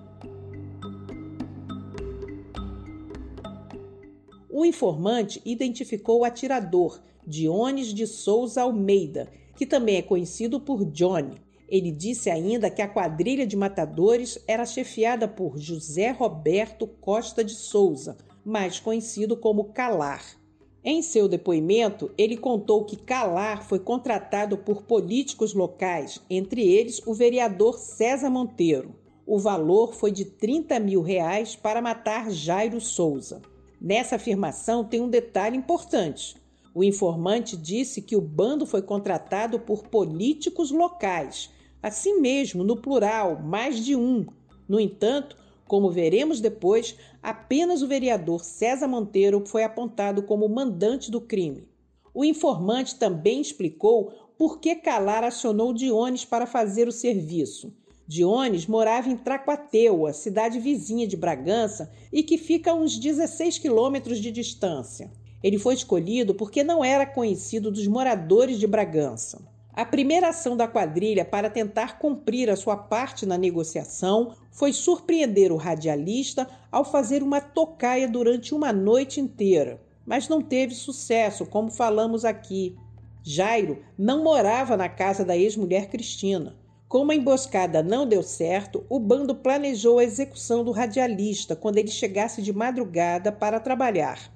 O 4.50 4.66
informante 4.66 5.42
identificou 5.44 6.20
o 6.20 6.24
atirador, 6.24 7.02
Dionis 7.28 7.94
de 7.94 8.08
Souza 8.08 8.62
Almeida, 8.62 9.30
que 9.58 9.66
também 9.66 9.98
é 9.98 10.02
conhecido 10.02 10.62
por 10.62 10.86
Johnny. 10.86 11.42
Ele 11.68 11.92
disse 11.92 12.30
ainda 12.30 12.70
que 12.70 12.82
a 12.82 12.88
quadrilha 12.88 13.46
de 13.46 13.58
matadores 13.58 14.42
era 14.48 14.66
chefiada 14.66 15.28
por 15.28 15.58
José 15.58 16.12
Roberto 16.12 16.88
Costa 16.88 17.44
de 17.44 17.54
Souza, 17.54 18.16
mais 18.46 18.80
conhecido 18.80 19.36
como 19.36 19.74
Calar. 19.74 20.38
Em 20.84 21.02
seu 21.02 21.28
depoimento, 21.28 22.10
ele 22.18 22.38
contou 22.38 22.86
que 22.86 22.96
Calar 22.96 23.68
foi 23.68 23.80
contratado 23.80 24.58
por 24.58 24.84
políticos 24.84 25.54
locais, 25.54 26.22
entre 26.30 26.65
eles 26.65 27.02
o 27.06 27.13
vereador 27.13 27.78
César 27.78 28.30
Monteiro. 28.30 28.96
O 29.28 29.38
valor 29.38 29.94
foi 29.94 30.10
de 30.10 30.24
30 30.24 30.80
mil 30.80 31.02
reais 31.02 31.54
para 31.54 31.82
matar 31.82 32.32
Jairo 32.32 32.80
Souza. 32.80 33.42
Nessa 33.80 34.15
afirmação 34.15 34.86
tem 34.86 35.02
um 35.02 35.10
detalhe 35.10 35.58
importante. 35.58 36.38
O 36.74 36.82
informante 36.82 37.58
disse 37.58 38.02
que 38.02 38.15
o 38.15 38.22
bando 38.22 38.65
foi 38.65 38.82
contratado 38.82 39.60
por 39.60 39.84
políticos 39.84 40.72
locais, 40.72 41.50
assim 41.84 42.22
mesmo, 42.22 42.63
no 42.63 42.78
plural, 42.78 43.42
mais 43.44 43.84
de 43.84 43.98
um. 43.98 44.26
No 44.68 44.80
entanto, 44.80 45.36
como 45.69 45.91
veremos 45.91 46.41
depois, 46.41 46.95
apenas 47.21 47.84
o 47.84 47.88
vereador 47.88 48.43
César 48.43 48.88
Monteiro 48.88 49.43
foi 49.45 49.63
apontado 49.63 50.23
como 50.23 50.49
mandante 50.49 51.12
do 51.12 51.21
crime. 51.21 51.67
O 52.12 52.25
informante 52.25 52.95
também 52.95 53.39
explicou 53.39 54.12
por 54.36 54.60
que 54.60 54.75
Calar 54.75 55.23
acionou 55.23 55.71
Diones 55.71 56.25
para 56.25 56.47
fazer 56.47 56.88
o 56.88 56.91
serviço. 56.91 57.71
Diones 58.08 58.65
morava 58.65 59.10
em 59.10 59.15
Tracuateua, 59.15 60.12
cidade 60.12 60.60
vizinha 60.60 61.05
de 61.05 61.15
Bragança 61.15 61.91
e 62.12 62.23
que 62.23 62.39
fica 62.39 62.71
a 62.71 62.73
uns 62.73 62.97
16 62.97 63.60
quilômetros 63.60 64.17
de 64.17 64.32
distância. 64.32 65.12
Ele 65.43 65.60
foi 65.60 65.75
escolhido 65.75 66.34
porque 66.34 66.63
não 66.63 66.84
era 66.84 67.05
conhecido 67.05 67.69
dos 67.69 67.86
moradores 67.86 68.60
de 68.60 68.65
Bragança. 68.65 69.47
A 69.80 69.86
primeira 69.86 70.28
ação 70.28 70.58
da 70.58 70.68
quadrilha 70.68 71.24
para 71.24 71.50
tentar 71.50 72.00
cumprir 72.00 72.50
a 72.50 72.58
sua 72.58 72.76
parte 72.76 73.26
na 73.26 73.38
negociação 73.38 74.36
foi 74.52 74.74
surpreender 74.74 75.54
o 75.54 75.56
radialista 75.56 76.50
ao 76.70 76.84
fazer 76.84 77.24
uma 77.24 77.39
tocaia 77.39 78.06
durante 78.06 78.54
uma 78.54 78.74
noite 78.74 79.22
inteira, 79.22 79.82
mas 80.06 80.28
não 80.28 80.42
teve 80.42 80.76
sucesso, 80.76 81.46
como 81.46 81.72
falamos 81.72 82.26
aqui. 82.26 82.76
Jairo 83.24 83.82
não 83.98 84.22
morava 84.22 84.76
na 84.76 84.89
casa 84.89 85.24
da 85.24 85.38
ex-mulher 85.38 85.88
Cristina. 85.88 86.58
Como 86.89 87.13
a 87.13 87.15
emboscada 87.15 87.82
não 87.82 88.06
deu 88.06 88.22
certo, 88.22 88.86
o 88.89 89.00
bando 89.00 89.34
planejou 89.34 90.00
a 90.00 90.04
execução 90.04 90.62
do 90.62 90.74
radialista 90.74 91.56
quando 91.56 91.78
ele 91.78 91.88
chegasse 91.88 92.42
de 92.42 92.52
madrugada 92.52 93.32
para 93.32 93.62
trabalhar. 93.62 94.30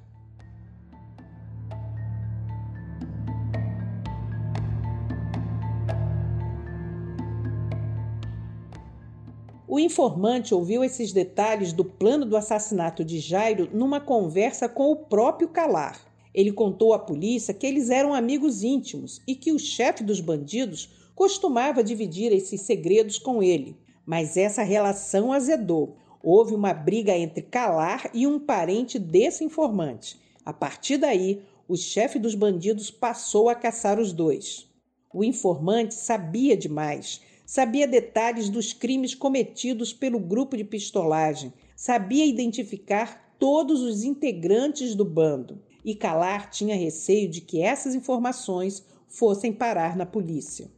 O 9.73 9.79
informante 9.79 10.53
ouviu 10.53 10.83
esses 10.83 11.11
detalhes 11.11 11.73
do 11.73 11.83
plano 11.83 12.27
do 12.27 12.37
assassinato 12.37 13.03
de 13.03 13.17
Jairo 13.17 13.67
numa 13.73 13.99
conversa 13.99 14.69
com 14.69 14.91
o 14.91 14.95
próprio 14.95 15.47
Calar. 15.47 15.99
Ele 16.31 16.51
contou 16.51 16.93
à 16.93 16.99
polícia 16.99 17.55
que 17.55 17.65
eles 17.65 17.89
eram 17.89 18.13
amigos 18.13 18.61
íntimos 18.61 19.19
e 19.27 19.33
que 19.33 19.51
o 19.51 19.57
chefe 19.57 20.03
dos 20.03 20.19
bandidos 20.19 20.91
costumava 21.15 21.83
dividir 21.83 22.31
esses 22.31 22.61
segredos 22.61 23.17
com 23.17 23.41
ele, 23.41 23.75
mas 24.05 24.37
essa 24.37 24.61
relação 24.61 25.33
azedou. 25.33 25.95
Houve 26.21 26.53
uma 26.53 26.71
briga 26.71 27.17
entre 27.17 27.41
Calar 27.41 28.11
e 28.13 28.27
um 28.27 28.39
parente 28.39 28.99
desse 28.99 29.43
informante. 29.43 30.19
A 30.45 30.53
partir 30.53 30.97
daí, 30.97 31.41
o 31.67 31.75
chefe 31.75 32.19
dos 32.19 32.35
bandidos 32.35 32.91
passou 32.91 33.49
a 33.49 33.55
caçar 33.55 33.99
os 33.99 34.13
dois. 34.13 34.67
O 35.11 35.23
informante 35.23 35.95
sabia 35.95 36.55
demais, 36.55 37.21
sabia 37.45 37.87
detalhes 37.87 38.49
dos 38.49 38.73
crimes 38.73 39.13
cometidos 39.13 39.93
pelo 39.93 40.19
grupo 40.19 40.55
de 40.55 40.63
pistolagem, 40.63 41.53
sabia 41.75 42.25
identificar 42.25 43.35
todos 43.37 43.81
os 43.81 44.03
integrantes 44.03 44.95
do 44.95 45.03
bando. 45.03 45.61
E 45.83 45.93
Calar 45.93 46.49
tinha 46.49 46.75
receio 46.75 47.29
de 47.29 47.41
que 47.41 47.61
essas 47.61 47.93
informações 47.93 48.85
fossem 49.07 49.51
parar 49.51 49.97
na 49.97 50.05
polícia. 50.05 50.71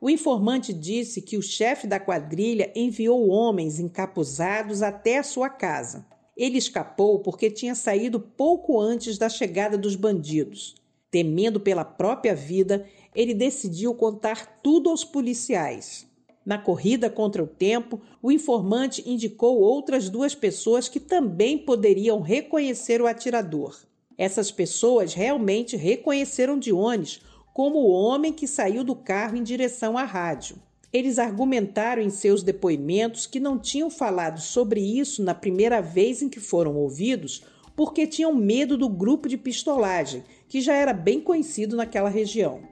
O 0.00 0.10
informante 0.10 0.72
disse 0.72 1.22
que 1.22 1.36
o 1.36 1.42
chefe 1.42 1.86
da 1.86 1.98
quadrilha 1.98 2.72
enviou 2.74 3.28
homens 3.28 3.78
encapuzados 3.78 4.82
até 4.82 5.18
a 5.18 5.22
sua 5.22 5.48
casa. 5.48 6.06
Ele 6.36 6.58
escapou 6.58 7.20
porque 7.20 7.50
tinha 7.50 7.74
saído 7.74 8.20
pouco 8.20 8.80
antes 8.80 9.18
da 9.18 9.28
chegada 9.28 9.76
dos 9.76 9.96
bandidos. 9.96 10.76
Temendo 11.10 11.58
pela 11.58 11.84
própria 11.84 12.34
vida, 12.34 12.86
ele 13.14 13.34
decidiu 13.34 13.94
contar 13.94 14.60
tudo 14.62 14.90
aos 14.90 15.04
policiais. 15.04 16.07
Na 16.48 16.56
corrida 16.56 17.10
contra 17.10 17.42
o 17.42 17.46
tempo, 17.46 18.00
o 18.22 18.32
informante 18.32 19.06
indicou 19.06 19.60
outras 19.60 20.08
duas 20.08 20.34
pessoas 20.34 20.88
que 20.88 20.98
também 20.98 21.58
poderiam 21.58 22.22
reconhecer 22.22 23.02
o 23.02 23.06
atirador. 23.06 23.78
Essas 24.16 24.50
pessoas 24.50 25.12
realmente 25.12 25.76
reconheceram 25.76 26.58
Dionis 26.58 27.20
como 27.52 27.80
o 27.80 27.90
homem 27.90 28.32
que 28.32 28.46
saiu 28.46 28.82
do 28.82 28.96
carro 28.96 29.36
em 29.36 29.42
direção 29.42 29.98
à 29.98 30.04
rádio. 30.04 30.56
Eles 30.90 31.18
argumentaram 31.18 32.00
em 32.00 32.08
seus 32.08 32.42
depoimentos 32.42 33.26
que 33.26 33.38
não 33.38 33.58
tinham 33.58 33.90
falado 33.90 34.40
sobre 34.40 34.80
isso 34.80 35.22
na 35.22 35.34
primeira 35.34 35.82
vez 35.82 36.22
em 36.22 36.30
que 36.30 36.40
foram 36.40 36.74
ouvidos 36.76 37.42
porque 37.76 38.06
tinham 38.06 38.34
medo 38.34 38.78
do 38.78 38.88
grupo 38.88 39.28
de 39.28 39.36
pistolagem, 39.36 40.24
que 40.48 40.62
já 40.62 40.72
era 40.72 40.94
bem 40.94 41.20
conhecido 41.20 41.76
naquela 41.76 42.08
região. 42.08 42.62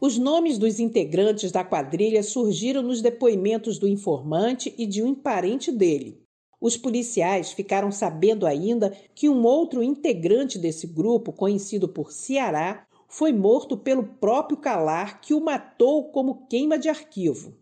Os 0.00 0.16
nomes 0.16 0.58
dos 0.58 0.78
integrantes 0.78 1.50
da 1.50 1.64
quadrilha 1.64 2.22
surgiram 2.22 2.82
nos 2.82 3.02
depoimentos 3.02 3.78
do 3.78 3.88
informante 3.88 4.72
e 4.78 4.86
de 4.86 5.02
um 5.02 5.12
parente 5.12 5.72
dele. 5.72 6.22
Os 6.60 6.76
policiais 6.76 7.50
ficaram 7.50 7.90
sabendo 7.90 8.46
ainda 8.46 8.96
que 9.12 9.28
um 9.28 9.44
outro 9.44 9.82
integrante 9.82 10.56
desse 10.56 10.86
grupo, 10.86 11.32
conhecido 11.32 11.88
por 11.88 12.12
Ceará, 12.12 12.86
foi 13.08 13.32
morto 13.32 13.76
pelo 13.76 14.04
próprio 14.04 14.58
Calar, 14.58 15.20
que 15.20 15.34
o 15.34 15.40
matou 15.40 16.04
como 16.10 16.46
queima 16.46 16.78
de 16.78 16.88
arquivo. 16.88 17.56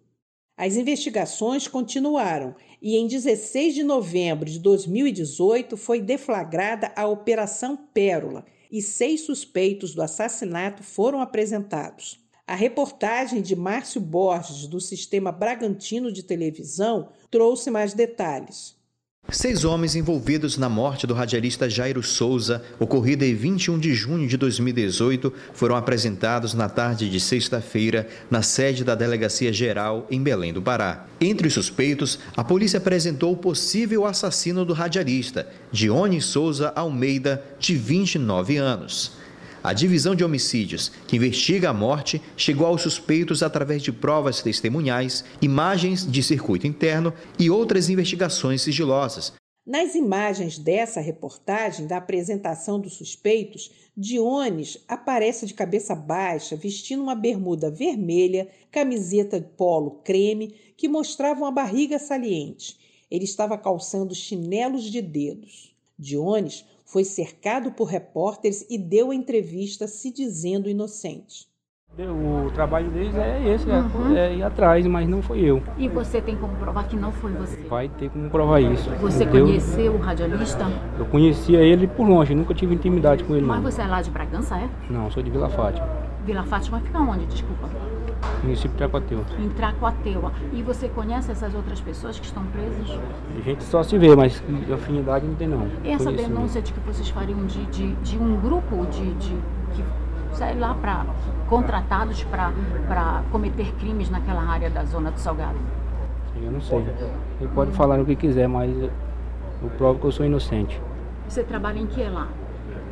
As 0.59 0.77
investigações 0.77 1.67
continuaram 1.69 2.55
e, 2.83 2.97
em 2.97 3.07
16 3.07 3.75
de 3.75 3.83
novembro 3.83 4.49
de 4.49 4.59
2018, 4.59 5.77
foi 5.77 6.03
deflagrada 6.03 6.93
a 6.97 7.07
Operação 7.07 7.77
Pérola 7.77 8.45
e 8.71 8.83
seis 8.83 9.23
suspeitos 9.23 9.95
do 9.95 10.03
assassinato 10.03 10.83
foram 10.83 11.21
apresentados. 11.21 12.26
A 12.49 12.55
reportagem 12.55 13.43
de 13.43 13.57
Márcio 13.57 14.01
Borges, 14.01 14.69
do 14.69 14.81
Sistema 14.81 15.33
Bragantino 15.33 16.13
de 16.13 16.23
Televisão, 16.23 17.09
trouxe 17.29 17.73
mais 17.73 17.93
detalhes. 17.93 18.77
Seis 19.29 19.65
homens 19.65 19.97
envolvidos 19.97 20.57
na 20.57 20.69
morte 20.69 21.09
do 21.09 21.13
radialista 21.13 21.69
Jairo 21.69 22.01
Souza, 22.05 22.63
ocorrida 22.79 23.27
em 23.27 23.35
21 23.35 23.81
de 23.81 23.93
junho 23.93 24.29
de 24.29 24.37
2018, 24.37 25.33
foram 25.53 25.75
apresentados 25.75 26.55
na 26.55 26.69
tarde 26.69 27.11
de 27.11 27.19
sexta-feira 27.19 28.07
na 28.31 28.41
sede 28.41 28.85
da 28.85 28.95
Delegacia 28.95 29.53
Geral 29.53 30.07
em 30.09 30.23
Belém 30.23 30.53
do 30.53 30.63
Pará. 30.63 31.05
Entre 31.21 31.49
os 31.49 31.55
suspeitos, 31.55 32.21
a 32.37 32.45
polícia 32.45 32.79
apresentou 32.79 33.33
o 33.33 33.37
possível 33.37 34.07
assassino 34.07 34.65
do 34.65 34.73
radialista, 34.73 35.49
Dione 35.73 36.21
Souza 36.21 36.73
Almeida, 36.77 37.43
de 37.59 37.75
29 37.75 38.57
anos. 38.57 39.26
A 39.67 39.73
divisão 39.73 40.15
de 40.15 40.23
homicídios, 40.23 40.93
que 41.09 41.17
investiga 41.17 41.71
a 41.71 41.75
morte, 41.75 42.23
chegou 42.37 42.69
aos 42.69 42.83
suspeitos 42.83 43.43
através 43.43 43.83
de 43.83 43.91
provas 43.91 44.41
testemunhais, 44.41 45.25
imagens 45.43 46.09
de 46.09 46.23
circuito 46.23 46.69
interno 46.69 47.13
e 47.37 47.51
outras 47.51 47.89
investigações 47.89 48.63
sigilosas. 48.63 49.33
Nas 49.67 49.97
imagens 49.97 50.57
dessa 50.57 51.01
reportagem 51.01 51.89
da 51.89 51.97
apresentação 51.97 52.79
dos 52.79 52.93
suspeitos, 52.93 53.73
Diones 53.97 54.79
aparece 54.87 55.47
de 55.47 55.55
cabeça 55.55 55.97
baixa, 55.97 56.55
vestindo 56.55 57.03
uma 57.03 57.17
bermuda 57.17 57.69
vermelha, 57.69 58.49
camiseta 58.71 59.41
de 59.41 59.49
polo 59.49 60.01
creme, 60.05 60.55
que 60.77 60.89
mostrava 60.89 61.41
uma 61.41 61.51
barriga 61.51 61.99
saliente. 61.99 62.79
Ele 63.11 63.25
estava 63.25 63.59
calçando 63.59 64.15
chinelos 64.15 64.85
de 64.85 65.03
dedos. 65.03 65.76
Diones 65.99 66.65
foi 66.85 67.05
cercado 67.05 67.73
por 67.73 67.85
repórteres 67.85 68.67
e 68.71 68.79
deu 68.79 69.13
entrevista 69.13 69.89
se 69.89 70.13
dizendo 70.13 70.69
inocente. 70.69 71.49
O 71.99 72.51
trabalho 72.51 72.91
deles 72.91 73.15
é 73.17 73.55
esse, 73.55 73.71
é 73.71 73.75
uhum. 73.75 74.15
é 74.15 74.35
ir 74.35 74.43
atrás, 74.43 74.87
mas 74.87 75.09
não 75.09 75.23
foi 75.23 75.41
eu. 75.41 75.63
E 75.79 75.89
você 75.89 76.21
tem 76.21 76.37
como 76.37 76.55
provar 76.57 76.87
que 76.87 76.95
não 76.95 77.11
foi 77.11 77.33
você? 77.33 77.57
Vai 77.63 77.89
ter 77.89 78.11
como 78.11 78.29
provar 78.29 78.61
isso. 78.61 78.91
Você 79.01 79.25
entendeu? 79.25 79.47
conheceu 79.47 79.95
o 79.95 79.99
radialista? 79.99 80.67
Eu 80.99 81.07
conhecia 81.07 81.61
ele 81.61 81.87
por 81.87 82.07
longe, 82.07 82.35
nunca 82.35 82.53
tive 82.53 82.75
intimidade 82.75 83.25
com 83.25 83.35
ele. 83.35 83.47
Mas 83.47 83.63
não. 83.63 83.71
você 83.71 83.81
é 83.81 83.87
lá 83.87 84.03
de 84.03 84.11
Bragança, 84.11 84.59
é? 84.59 84.69
Não, 84.91 85.11
sou 85.11 85.23
de 85.23 85.31
Vila 85.31 85.49
Fátima. 85.49 85.89
Vila 86.27 86.45
Fátima 86.45 86.81
fica 86.81 86.99
onde, 87.01 87.25
desculpa? 87.27 87.67
Município 88.43 88.71
de 88.71 88.77
Tracoateua. 88.77 89.25
Em 89.39 89.49
Tracoateua. 89.51 90.33
E 90.53 90.63
você 90.63 90.89
conhece 90.89 91.31
essas 91.31 91.55
outras 91.55 91.81
pessoas 91.81 92.19
que 92.19 92.27
estão 92.27 92.45
presas? 92.47 92.99
A 93.37 93.41
gente 93.43 93.65
só 93.65 93.83
se 93.83 93.99
vê, 93.99 94.15
mas 94.15 94.43
afinidade 94.73 95.27
não 95.27 95.35
tem 95.35 95.49
não. 95.49 95.69
E 95.85 95.91
essa 95.91 96.13
denúncia 96.13 96.63
de 96.63 96.73
que 96.73 96.81
vocês 96.81 97.09
fariam 97.09 97.45
de, 97.47 97.65
de, 97.67 97.93
de 97.97 98.19
um 98.19 98.41
grupo 98.41 98.87
de, 98.87 99.15
de 99.15 99.37
que, 99.75 99.85
sei 100.33 100.55
lá, 100.55 100.75
para 100.75 101.07
contratados 101.49 102.25
para 102.25 103.23
cometer 103.31 103.73
crimes 103.79 104.11
naquela 104.11 104.43
área 104.43 104.71
da 104.71 104.85
zona 104.85 105.11
do 105.11 105.19
Salgado? 105.19 105.59
Eu 106.41 106.53
não 106.53 106.61
sei. 106.61 106.85
Ele 107.41 107.51
pode 107.55 107.73
falar 107.73 107.99
o 107.99 108.05
que 108.05 108.15
quiser, 108.15 108.47
mas 108.47 108.71
eu 109.63 109.71
provo 109.79 109.99
que 109.99 110.07
eu 110.07 110.13
sou 110.13 110.27
inocente. 110.27 110.81
Você 111.29 111.43
trabalha 111.43 111.79
em 111.79 111.87
que 111.87 112.03
lá? 112.05 112.29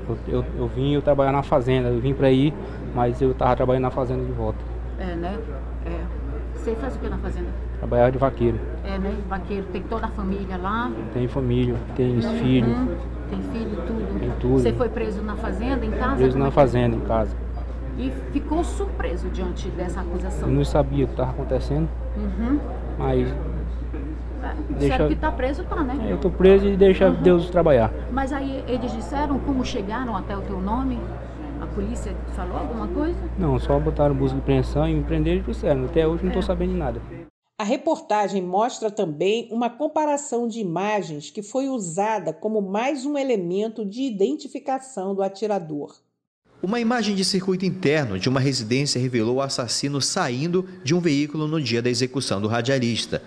Eu, 0.08 0.18
eu, 0.28 0.44
eu 0.58 0.66
vim 0.66 0.92
eu 0.92 1.02
trabalhar 1.02 1.32
na 1.32 1.42
fazenda, 1.42 1.88
eu 1.88 2.00
vim 2.00 2.14
para 2.14 2.30
ir, 2.30 2.52
mas 2.94 3.20
eu 3.20 3.32
estava 3.32 3.54
trabalhando 3.56 3.82
na 3.82 3.90
fazenda 3.90 4.24
de 4.24 4.32
volta. 4.32 4.73
É, 4.98 5.14
né? 5.14 5.38
É. 5.86 6.24
Você 6.54 6.74
faz 6.76 6.96
o 6.96 6.98
que 6.98 7.08
na 7.08 7.18
fazenda? 7.18 7.48
Trabalhar 7.78 8.10
de 8.10 8.18
vaqueiro. 8.18 8.58
É, 8.84 8.98
né? 8.98 9.14
Vaqueiro. 9.28 9.66
Tem 9.72 9.82
toda 9.82 10.06
a 10.06 10.10
família 10.10 10.56
lá? 10.56 10.90
Tem 11.12 11.28
família, 11.28 11.74
tem 11.94 12.14
uhum. 12.14 12.38
filhos. 12.38 12.76
Tem 13.30 13.42
filho, 13.42 13.76
tudo? 13.86 14.20
Tem 14.20 14.30
tudo. 14.40 14.58
Você 14.60 14.72
foi 14.72 14.88
preso 14.88 15.22
na 15.22 15.36
fazenda, 15.36 15.84
em 15.84 15.90
casa? 15.90 16.16
Preso 16.16 16.38
na 16.38 16.48
é 16.48 16.50
fazenda, 16.50 16.96
em 16.96 17.00
casa. 17.00 17.36
E 17.98 18.12
ficou 18.32 18.64
surpreso 18.64 19.28
diante 19.28 19.68
dessa 19.70 20.00
acusação? 20.00 20.48
Eu 20.48 20.54
não 20.54 20.64
sabia 20.64 21.04
o 21.04 21.06
que 21.06 21.12
estava 21.12 21.30
acontecendo. 21.30 21.88
Uhum. 22.16 22.60
Mas 22.98 23.28
é, 24.42 24.74
deixa... 24.78 25.06
que 25.06 25.12
está 25.14 25.30
preso, 25.30 25.62
está, 25.62 25.82
né? 25.82 25.98
É, 26.06 26.12
eu 26.12 26.16
estou 26.16 26.30
preso 26.30 26.66
e 26.66 26.76
deixa 26.76 27.08
uhum. 27.08 27.22
Deus 27.22 27.50
trabalhar. 27.50 27.90
Mas 28.12 28.32
aí 28.32 28.64
eles 28.66 28.92
disseram 28.92 29.38
como 29.38 29.64
chegaram 29.64 30.16
até 30.16 30.36
o 30.36 30.40
teu 30.42 30.60
nome? 30.60 30.98
A 31.74 31.76
polícia 31.76 32.16
falou 32.36 32.56
alguma 32.56 32.86
coisa? 32.86 33.18
Não, 33.36 33.58
só 33.58 33.80
botaram 33.80 34.14
busca 34.14 34.36
de 34.36 34.42
apreensão 34.42 34.88
e 34.88 34.94
me 34.94 35.02
prenderam 35.02 35.40
e 35.40 35.42
trouxeram. 35.42 35.86
Até 35.86 36.06
hoje 36.06 36.22
não 36.22 36.30
estou 36.30 36.42
é. 36.44 36.46
sabendo 36.46 36.70
de 36.70 36.78
nada. 36.78 37.02
A 37.58 37.64
reportagem 37.64 38.40
mostra 38.40 38.92
também 38.92 39.48
uma 39.50 39.68
comparação 39.68 40.46
de 40.46 40.60
imagens 40.60 41.30
que 41.30 41.42
foi 41.42 41.68
usada 41.68 42.32
como 42.32 42.62
mais 42.62 43.04
um 43.04 43.18
elemento 43.18 43.84
de 43.84 44.02
identificação 44.02 45.16
do 45.16 45.22
atirador. 45.22 45.96
Uma 46.62 46.78
imagem 46.78 47.16
de 47.16 47.24
circuito 47.24 47.64
interno 47.64 48.20
de 48.20 48.28
uma 48.28 48.38
residência 48.38 49.00
revelou 49.00 49.36
o 49.36 49.42
assassino 49.42 50.00
saindo 50.00 50.64
de 50.84 50.94
um 50.94 51.00
veículo 51.00 51.48
no 51.48 51.60
dia 51.60 51.82
da 51.82 51.90
execução 51.90 52.40
do 52.40 52.46
radialista. 52.46 53.20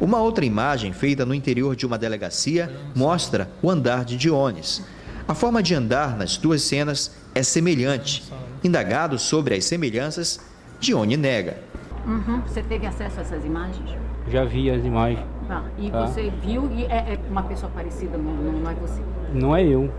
Uma 0.00 0.20
outra 0.20 0.44
imagem, 0.44 0.92
feita 0.92 1.24
no 1.24 1.32
interior 1.32 1.76
de 1.76 1.86
uma 1.86 1.96
delegacia, 1.96 2.68
mostra 2.96 3.48
o 3.62 3.70
andar 3.70 4.04
de 4.04 4.16
Diones. 4.16 4.82
A 5.26 5.34
forma 5.34 5.62
de 5.62 5.74
andar 5.74 6.16
nas 6.16 6.36
duas 6.36 6.62
cenas 6.62 7.16
é 7.34 7.42
semelhante. 7.42 8.24
Indagado 8.62 9.18
sobre 9.18 9.54
as 9.54 9.64
semelhanças, 9.64 10.40
Dione 10.80 11.16
nega. 11.16 11.62
Uhum. 12.06 12.40
Você 12.42 12.62
teve 12.62 12.86
acesso 12.86 13.20
a 13.20 13.22
essas 13.22 13.44
imagens? 13.44 13.90
Já 14.28 14.44
vi 14.44 14.70
as 14.70 14.84
imagens. 14.84 15.24
Tá. 15.46 15.64
E 15.78 15.90
tá. 15.90 16.06
você 16.06 16.30
viu 16.30 16.70
e 16.72 16.84
é, 16.84 17.14
é, 17.14 17.20
uma 17.30 17.44
pessoa 17.44 17.70
parecida, 17.70 18.18
não, 18.18 18.34
não, 18.34 18.52
não, 18.52 18.70
é 18.70 18.74
você? 18.74 19.00
Não 19.32 19.56
é 19.56 19.64
eu. 19.64 19.92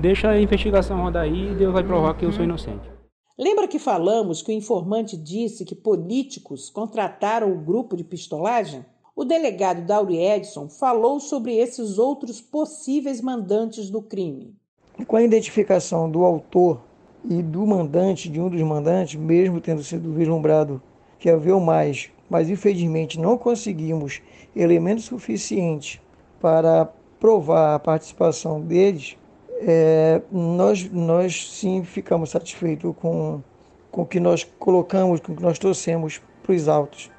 Deixa 0.00 0.30
a 0.30 0.40
investigação 0.40 1.00
rodar 1.02 1.22
aí 1.22 1.52
e 1.52 1.54
Deus 1.54 1.72
vai 1.72 1.82
provar 1.82 2.10
uhum. 2.10 2.14
que 2.14 2.24
eu 2.26 2.32
sou 2.32 2.44
inocente. 2.44 2.90
Lembra 3.38 3.68
que 3.68 3.78
falamos 3.78 4.42
que 4.42 4.50
o 4.50 4.54
informante 4.54 5.16
disse 5.16 5.64
que 5.64 5.74
políticos 5.74 6.68
contrataram 6.68 7.52
o 7.52 7.58
grupo 7.58 7.96
de 7.96 8.04
pistolagem? 8.04 8.84
O 9.14 9.24
delegado 9.24 9.86
Dauri 9.86 10.18
Edson 10.18 10.68
falou 10.68 11.20
sobre 11.20 11.56
esses 11.56 11.98
outros 11.98 12.40
possíveis 12.40 13.20
mandantes 13.20 13.90
do 13.90 14.02
crime. 14.02 14.57
Com 15.06 15.16
a 15.16 15.22
identificação 15.22 16.10
do 16.10 16.24
autor 16.24 16.80
e 17.28 17.42
do 17.42 17.66
mandante, 17.66 18.28
de 18.28 18.40
um 18.40 18.48
dos 18.48 18.60
mandantes, 18.62 19.14
mesmo 19.14 19.60
tendo 19.60 19.82
sido 19.82 20.12
vislumbrado 20.12 20.82
que 21.18 21.30
havia 21.30 21.58
mais, 21.58 22.10
mas 22.28 22.48
infelizmente 22.50 23.18
não 23.18 23.36
conseguimos 23.38 24.20
elementos 24.54 25.04
suficientes 25.04 26.00
para 26.40 26.88
provar 27.18 27.74
a 27.74 27.78
participação 27.78 28.60
deles, 28.60 29.16
é, 29.60 30.20
nós, 30.30 30.88
nós 30.90 31.50
sim 31.50 31.82
ficamos 31.82 32.30
satisfeitos 32.30 32.94
com, 33.00 33.40
com 33.90 34.02
o 34.02 34.06
que 34.06 34.20
nós 34.20 34.44
colocamos, 34.58 35.20
com 35.20 35.32
o 35.32 35.36
que 35.36 35.42
nós 35.42 35.58
trouxemos 35.58 36.20
para 36.42 36.54
os 36.54 36.68
autos. 36.68 37.10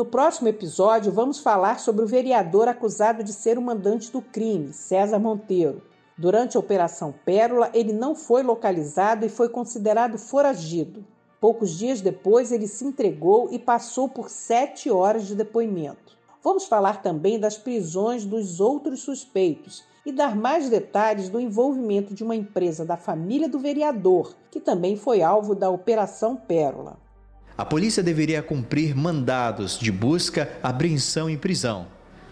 No 0.00 0.06
próximo 0.06 0.48
episódio, 0.48 1.12
vamos 1.12 1.40
falar 1.40 1.78
sobre 1.78 2.02
o 2.02 2.08
vereador 2.08 2.66
acusado 2.68 3.22
de 3.22 3.34
ser 3.34 3.58
o 3.58 3.62
mandante 3.62 4.10
do 4.10 4.22
crime, 4.22 4.72
César 4.72 5.18
Monteiro. 5.18 5.82
Durante 6.16 6.56
a 6.56 6.60
Operação 6.60 7.12
Pérola, 7.22 7.70
ele 7.74 7.92
não 7.92 8.14
foi 8.14 8.42
localizado 8.42 9.26
e 9.26 9.28
foi 9.28 9.50
considerado 9.50 10.16
foragido. 10.16 11.04
Poucos 11.38 11.76
dias 11.76 12.00
depois, 12.00 12.50
ele 12.50 12.66
se 12.66 12.82
entregou 12.82 13.50
e 13.52 13.58
passou 13.58 14.08
por 14.08 14.30
sete 14.30 14.90
horas 14.90 15.26
de 15.26 15.34
depoimento. 15.34 16.16
Vamos 16.42 16.64
falar 16.64 17.02
também 17.02 17.38
das 17.38 17.58
prisões 17.58 18.24
dos 18.24 18.58
outros 18.58 19.00
suspeitos 19.00 19.84
e 20.06 20.10
dar 20.10 20.34
mais 20.34 20.70
detalhes 20.70 21.28
do 21.28 21.38
envolvimento 21.38 22.14
de 22.14 22.24
uma 22.24 22.34
empresa 22.34 22.86
da 22.86 22.96
família 22.96 23.50
do 23.50 23.58
vereador, 23.58 24.34
que 24.50 24.60
também 24.60 24.96
foi 24.96 25.20
alvo 25.20 25.54
da 25.54 25.68
Operação 25.68 26.36
Pérola. 26.36 27.09
A 27.56 27.64
polícia 27.64 28.02
deveria 28.02 28.42
cumprir 28.42 28.94
mandados 28.94 29.78
de 29.78 29.92
busca, 29.92 30.50
apreensão 30.62 31.28
e 31.28 31.36
prisão. 31.36 31.86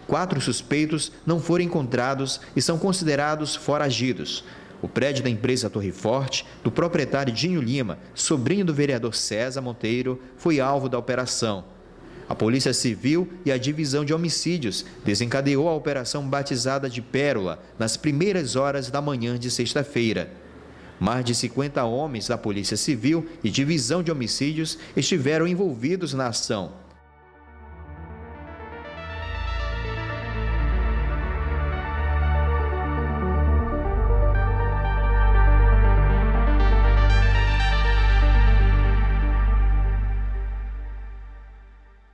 Quatro 0.07 0.41
suspeitos 0.41 1.11
não 1.25 1.39
foram 1.39 1.65
encontrados 1.65 2.41
e 2.55 2.61
são 2.61 2.79
considerados 2.79 3.55
foragidos. 3.55 4.43
O 4.81 4.87
prédio 4.87 5.23
da 5.23 5.29
empresa 5.29 5.69
Torre 5.69 5.91
Forte, 5.91 6.45
do 6.63 6.71
proprietário 6.71 7.33
Dinho 7.33 7.61
Lima, 7.61 7.99
sobrinho 8.15 8.65
do 8.65 8.73
vereador 8.73 9.13
César 9.13 9.61
Monteiro, 9.61 10.19
foi 10.37 10.59
alvo 10.59 10.89
da 10.89 10.97
operação. 10.97 11.65
A 12.29 12.35
Polícia 12.35 12.73
Civil 12.73 13.27
e 13.43 13.51
a 13.51 13.57
Divisão 13.57 14.05
de 14.05 14.13
Homicídios 14.13 14.85
desencadeou 15.03 15.67
a 15.67 15.75
operação 15.75 16.27
batizada 16.29 16.89
de 16.89 17.01
Pérola 17.01 17.61
nas 17.77 17.97
primeiras 17.97 18.55
horas 18.55 18.89
da 18.89 19.01
manhã 19.01 19.37
de 19.37 19.51
sexta-feira. 19.51 20.31
Mais 20.99 21.23
de 21.23 21.33
50 21.33 21.83
homens 21.85 22.27
da 22.27 22.37
Polícia 22.37 22.75
Civil 22.75 23.25
e 23.41 23.49
Divisão 23.49 24.03
de 24.03 24.11
Homicídios 24.11 24.77
estiveram 24.97 25.47
envolvidos 25.47 26.13
na 26.13 26.27
ação. 26.27 26.73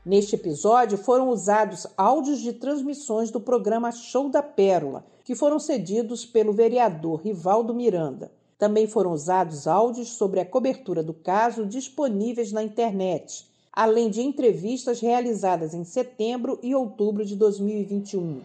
Neste 0.05 0.35
episódio 0.35 0.99
foram 0.99 1.29
usados 1.29 1.87
áudios 1.97 2.39
de 2.39 2.53
transmissões 2.53 3.31
do 3.31 3.41
programa 3.41 3.91
Show 3.91 4.29
da 4.29 4.43
Pérola, 4.43 5.03
que 5.23 5.33
foram 5.33 5.57
cedidos 5.57 6.23
pelo 6.23 6.53
vereador 6.53 7.21
Rivaldo 7.21 7.73
Miranda. 7.73 8.31
Também 8.57 8.87
foram 8.87 9.11
usados 9.11 9.67
áudios 9.67 10.13
sobre 10.13 10.39
a 10.39 10.45
cobertura 10.45 11.03
do 11.03 11.13
caso 11.13 11.65
disponíveis 11.65 12.53
na 12.53 12.63
internet, 12.63 13.45
além 13.71 14.09
de 14.09 14.21
entrevistas 14.21 15.01
realizadas 15.01 15.73
em 15.73 15.83
setembro 15.83 16.57
e 16.63 16.73
outubro 16.73 17.25
de 17.25 17.35
2021. 17.35 18.41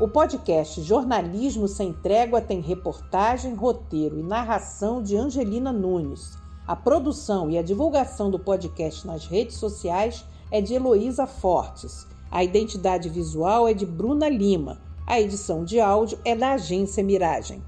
O 0.00 0.08
podcast 0.08 0.82
Jornalismo 0.82 1.68
Sem 1.68 1.92
Trégua 1.92 2.40
tem 2.40 2.60
reportagem, 2.60 3.54
roteiro 3.54 4.18
e 4.18 4.24
narração 4.24 5.00
de 5.00 5.16
Angelina 5.16 5.72
Nunes. 5.72 6.36
A 6.66 6.74
produção 6.74 7.48
e 7.48 7.56
a 7.56 7.62
divulgação 7.62 8.28
do 8.28 8.40
podcast 8.40 9.06
nas 9.06 9.24
redes 9.24 9.56
sociais 9.56 10.24
é 10.50 10.60
de 10.60 10.74
Heloísa 10.74 11.28
Fortes. 11.28 12.08
A 12.28 12.42
identidade 12.42 13.08
visual 13.08 13.68
é 13.68 13.72
de 13.72 13.86
Bruna 13.86 14.28
Lima. 14.28 14.83
A 15.06 15.20
edição 15.20 15.64
de 15.64 15.78
áudio 15.78 16.18
é 16.24 16.34
da 16.34 16.52
agência 16.52 17.04
Miragem. 17.04 17.62